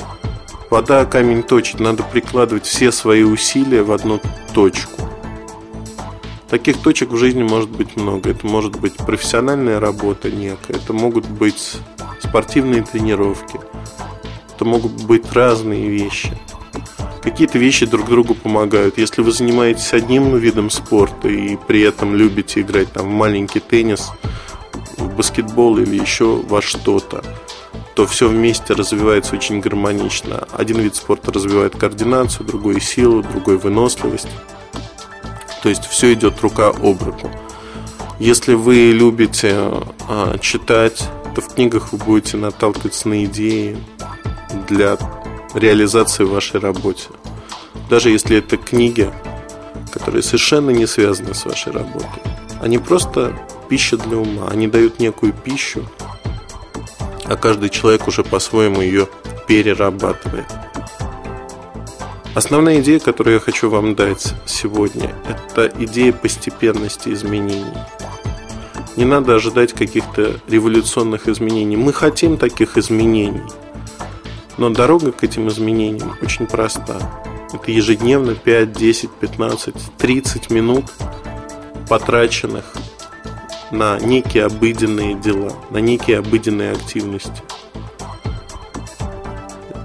[0.70, 4.20] вода камень точит, надо прикладывать все свои усилия в одну
[4.54, 5.02] точку.
[6.48, 8.30] Таких точек в жизни может быть много.
[8.30, 11.78] Это может быть профессиональная работа некая, это могут быть
[12.20, 13.58] спортивные тренировки,
[14.54, 16.30] это могут быть разные вещи.
[17.22, 18.98] Какие-то вещи друг другу помогают.
[18.98, 24.12] Если вы занимаетесь одним видом спорта и при этом любите играть там в маленький теннис,
[24.96, 27.24] в баскетбол или еще во что-то,
[27.96, 30.46] то все вместе развивается очень гармонично.
[30.52, 34.28] Один вид спорта развивает координацию, другой силу, другой выносливость.
[35.62, 37.30] То есть все идет рука об руку.
[38.18, 39.56] Если вы любите
[40.08, 43.78] а, читать, то в книгах вы будете наталкиваться на идеи
[44.68, 44.98] для
[45.54, 47.08] реализации вашей работе.
[47.88, 49.10] Даже если это книги,
[49.90, 52.22] которые совершенно не связаны с вашей работой.
[52.60, 53.34] Они просто
[53.70, 54.48] пища для ума.
[54.50, 55.82] Они дают некую пищу,
[57.28, 59.08] а каждый человек уже по-своему ее
[59.46, 60.46] перерабатывает.
[62.34, 67.64] Основная идея, которую я хочу вам дать сегодня, это идея постепенности изменений.
[68.96, 71.76] Не надо ожидать каких-то революционных изменений.
[71.76, 73.42] Мы хотим таких изменений.
[74.58, 76.98] Но дорога к этим изменениям очень проста.
[77.52, 80.84] Это ежедневно 5, 10, 15, 30 минут
[81.88, 82.64] потраченных
[83.70, 87.42] на некие обыденные дела, на некие обыденные активности.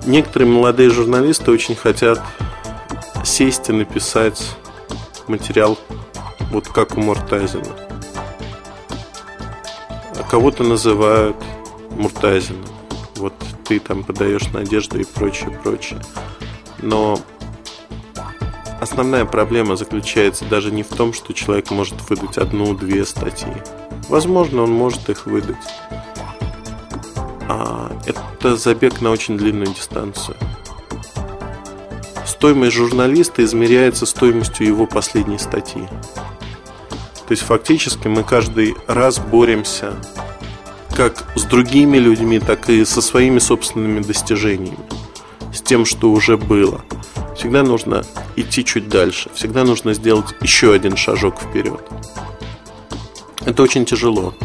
[0.06, 2.22] Некоторые молодые журналисты очень хотят
[3.24, 4.56] сесть и написать
[5.28, 5.78] материал
[6.52, 7.66] вот как у Муртазина.
[10.16, 11.38] А кого-то называют
[11.92, 12.66] Муртазином.
[13.16, 13.34] Вот
[13.66, 16.02] ты там подаешь надежду и прочее, прочее.
[16.80, 17.20] Но
[18.82, 23.54] Основная проблема заключается даже не в том, что человек может выдать одну-две статьи.
[24.10, 25.56] Возможно, он может их выдать.
[27.48, 30.36] А это забег на очень длинную дистанцию.
[32.26, 35.88] Стоимость журналиста измеряется стоимостью его последней статьи.
[37.28, 39.94] То есть фактически мы каждый раз боремся
[40.98, 44.80] как с другими людьми, так и со своими собственными достижениями,
[45.54, 46.84] с тем, что уже было–
[47.42, 48.04] всегда нужно
[48.36, 51.82] идти чуть дальше, всегда нужно сделать еще один шажок вперед.
[53.44, 54.36] Это очень тяжело.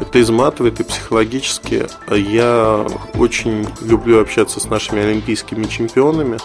[0.00, 1.88] Это изматывает и психологически.
[2.08, 6.38] Я очень люблю общаться с нашими олимпийскими чемпионами.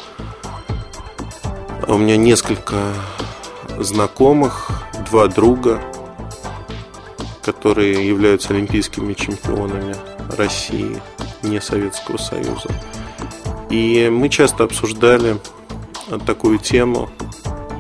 [1.88, 2.92] У меня несколько
[3.78, 4.72] знакомых,
[5.12, 5.80] два друга,
[7.44, 9.96] которые являются олимпийскими чемпионами
[10.36, 11.00] России,
[11.44, 12.70] не Советского Союза.
[13.70, 15.38] И мы часто обсуждали
[16.18, 17.10] такую тему,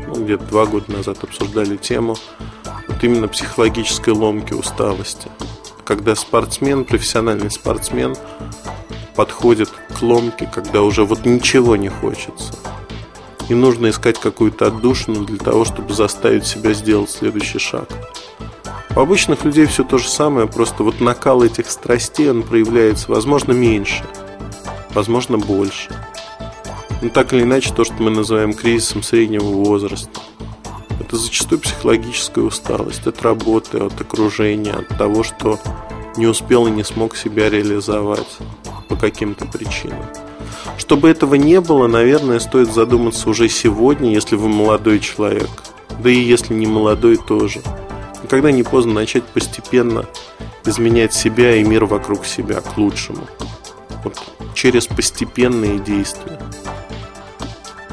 [0.07, 2.15] ну, где-то два года назад обсуждали тему
[2.88, 5.30] вот именно психологической ломки усталости.
[5.85, 8.15] Когда спортсмен, профессиональный спортсмен
[9.15, 12.53] подходит к ломке, когда уже вот ничего не хочется.
[13.47, 17.89] И нужно искать какую-то отдушину для того, чтобы заставить себя сделать следующий шаг.
[18.95, 23.53] У обычных людей все то же самое, просто вот накал этих страстей, он проявляется, возможно,
[23.53, 24.03] меньше,
[24.93, 25.89] возможно, больше–
[27.02, 30.20] ну, так или иначе, то, что мы называем кризисом среднего возраста.
[31.00, 35.60] Это зачастую психологическая усталость от работы, от окружения, от того, что
[36.18, 38.38] не успел и не смог себя реализовать
[38.90, 40.06] по каким-то причинам.
[40.78, 45.50] Чтобы этого не было, наверное, стоит задуматься уже сегодня, если вы молодой человек.
[46.04, 47.62] Да и если не молодой тоже.
[48.24, 50.06] Никогда не поздно начать постепенно
[50.66, 53.26] изменять себя и мир вокруг себя к лучшему.
[54.04, 54.22] Вот
[54.54, 56.40] через постепенные действия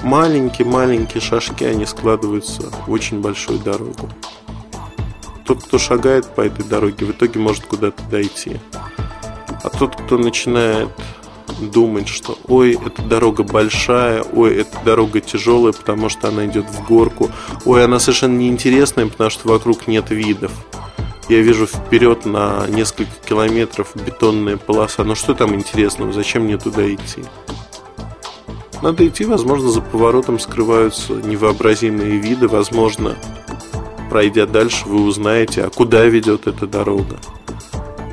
[0.02, 4.08] маленькие-маленькие шажки, они складываются в очень большую дорогу.
[5.44, 8.60] Тот, кто шагает по этой дороге, в итоге может куда-то дойти.
[9.62, 10.90] А тот, кто начинает
[11.60, 16.86] думать, что ой, эта дорога большая, ой, эта дорога тяжелая, потому что она идет в
[16.86, 17.30] горку,
[17.64, 20.52] ой, она совершенно неинтересная, потому что вокруг нет видов.
[21.28, 25.02] Я вижу вперед на несколько километров бетонная полоса.
[25.02, 26.12] Но что там интересного?
[26.12, 27.24] Зачем мне туда идти?
[28.82, 33.16] Надо идти, возможно, за поворотом скрываются невообразимые виды, возможно,
[34.10, 37.18] пройдя дальше, вы узнаете, а куда ведет эта дорога,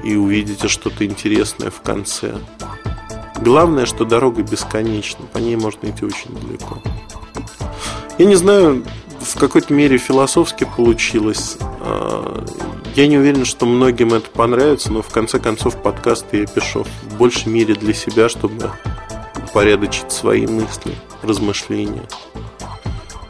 [0.03, 2.35] и увидите что-то интересное в конце.
[3.41, 6.81] Главное, что дорога бесконечна, по ней можно идти очень далеко.
[8.18, 8.84] Я не знаю,
[9.19, 11.57] в какой-то мере философски получилось.
[11.81, 12.45] А,
[12.95, 17.18] я не уверен, что многим это понравится, но в конце концов подкасты я пишу в
[17.18, 18.72] большей мере для себя, чтобы
[19.53, 22.07] упорядочить свои мысли, размышления.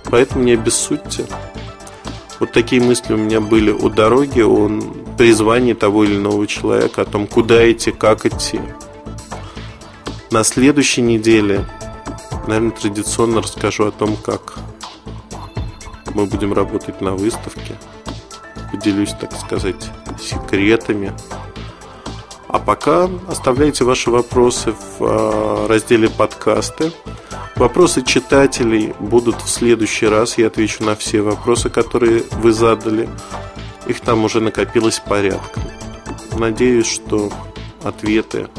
[0.05, 1.25] Поэтому не обессудьте.
[2.39, 4.69] Вот такие мысли у меня были о дороге, о
[5.17, 8.61] призвании того или иного человека, о том, куда идти, как идти.
[10.31, 11.65] На следующей неделе,
[12.47, 14.53] наверное, традиционно расскажу о том, как
[16.15, 17.75] мы будем работать на выставке.
[18.71, 19.91] Поделюсь, так сказать,
[20.21, 21.11] секретами
[22.53, 26.93] а пока оставляйте ваши вопросы в а, разделе подкасты.
[27.55, 30.37] Вопросы читателей будут в следующий раз.
[30.37, 33.09] Я отвечу на все вопросы, которые вы задали.
[33.87, 35.63] Их там уже накопилось порядком.
[36.37, 37.33] Надеюсь, что
[37.83, 38.49] ответы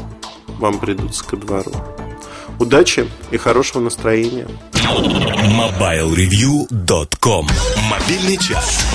[0.59, 1.71] вам придутся ко двору.
[2.59, 4.49] Удачи и хорошего настроения.
[4.73, 7.47] MobileReview.com.
[7.89, 8.85] Мобильный час.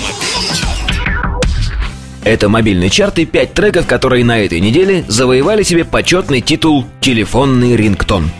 [2.25, 7.77] Это мобильный чарт и 5 треков, которые на этой неделе завоевали себе почетный титул «Телефонный
[7.77, 8.31] рингтон».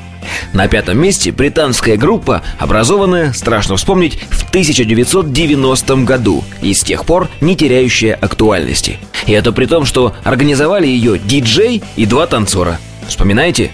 [0.53, 7.29] На пятом месте британская группа, образованная, страшно вспомнить, в 1990 году и с тех пор
[7.41, 8.99] не теряющая актуальности.
[9.27, 12.79] И это при том, что организовали ее диджей и два танцора.
[13.09, 13.71] Вспоминаете?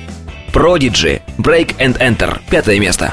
[0.52, 3.12] Prodigy, Break and Enter, пятое место.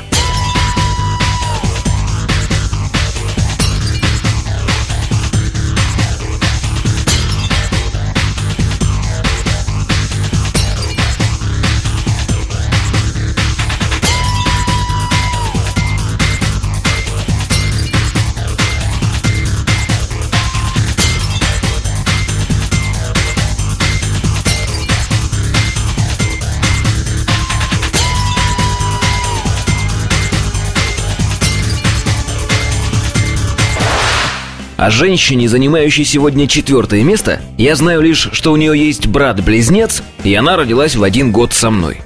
[34.84, 40.36] О женщине, занимающей сегодня четвертое место, я знаю лишь, что у нее есть брат-близнец, и
[40.36, 42.02] она родилась в один год со мной.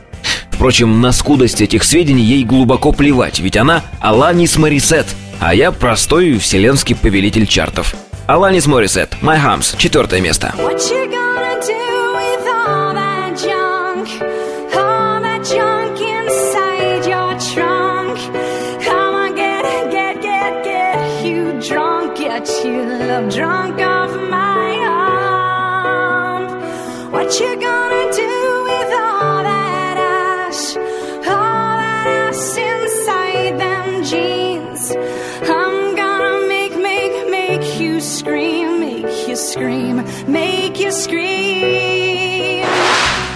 [0.51, 5.07] Впрочем, на скудость этих сведений ей глубоко плевать, ведь она Аланис Морисет,
[5.39, 7.95] а я простой вселенский повелитель чартов.
[8.27, 10.53] Аланис Морисет, My Hams, четвертое место.
[10.59, 11.16] What you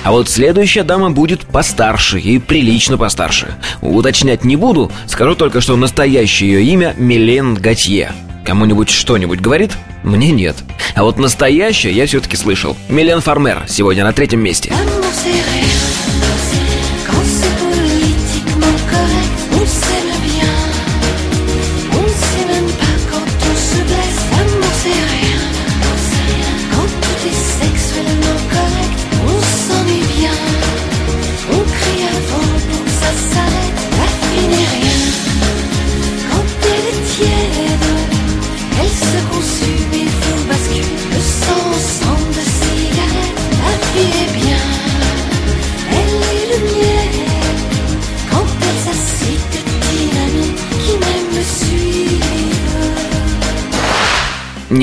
[0.04, 3.56] А вот следующая дама будет постарше и прилично постарше.
[3.82, 8.12] Уточнять не буду, скажу только, что настоящее ее имя Милен Готье.
[8.44, 9.72] Кому-нибудь что-нибудь говорит?
[10.04, 10.56] Мне нет.
[10.96, 12.76] А вот настоящее я все-таки слышал.
[12.90, 14.72] Милен Фармер сегодня на третьем месте.
[14.72, 15.71] L'amour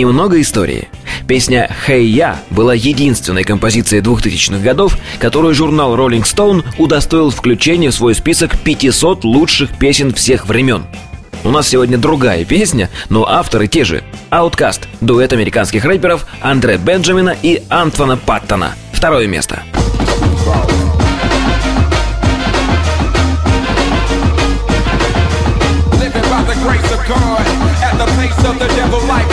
[0.09, 0.89] Немного истории.
[1.27, 7.95] Песня «Hey Ya» была единственной композицией 2000-х годов, которую журнал Rolling Stone удостоил включения в
[7.95, 10.87] свой список 500 лучших песен всех времен.
[11.45, 14.03] У нас сегодня другая песня, но авторы те же.
[14.31, 18.73] Outkast– дуэт американских рэперов Андре Бенджамина и Антвана Паттона.
[18.95, 19.63] Второе место.
[26.01, 27.45] Living by the grace of God.
[27.83, 29.28] At the pace of the devil, life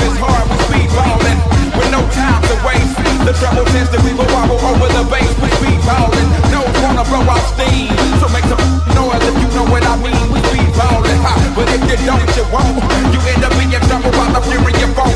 [3.40, 5.34] trouble tends to leave a wobble over the base.
[5.40, 6.30] We speed ballin'.
[6.52, 7.92] No wanna blow out steam.
[8.20, 8.64] So make some
[8.96, 10.26] noise if you know what I mean.
[10.32, 11.20] We speed ballin'.
[11.26, 11.34] Ha.
[11.56, 12.80] But if you don't, you won't.
[13.14, 15.15] You end up in trouble by the fury of phone.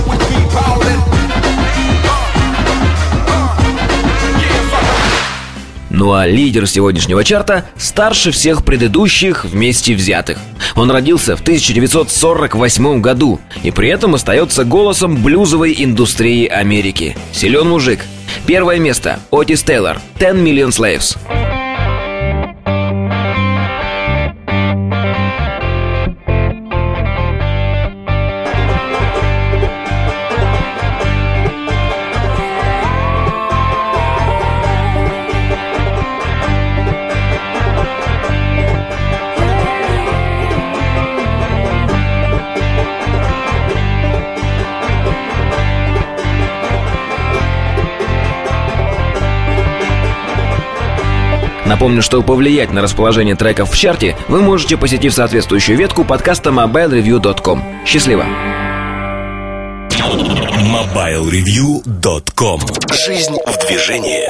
[6.00, 10.38] Ну а лидер сегодняшнего чарта старше всех предыдущих вместе взятых.
[10.78, 17.18] Он родился в 1948 году и при этом остается голосом блюзовой индустрии Америки.
[17.34, 18.00] Силен мужик.
[18.46, 19.20] Первое место.
[19.30, 20.00] Отис Тейлор.
[20.18, 21.18] 10 Million Slaves.
[51.70, 57.86] Напомню, что повлиять на расположение треков в чарте вы можете, посетив соответствующую ветку подкаста mobilereview.com.
[57.86, 58.26] Счастливо!
[59.94, 62.62] MobileReview.com
[63.06, 64.28] Жизнь в движении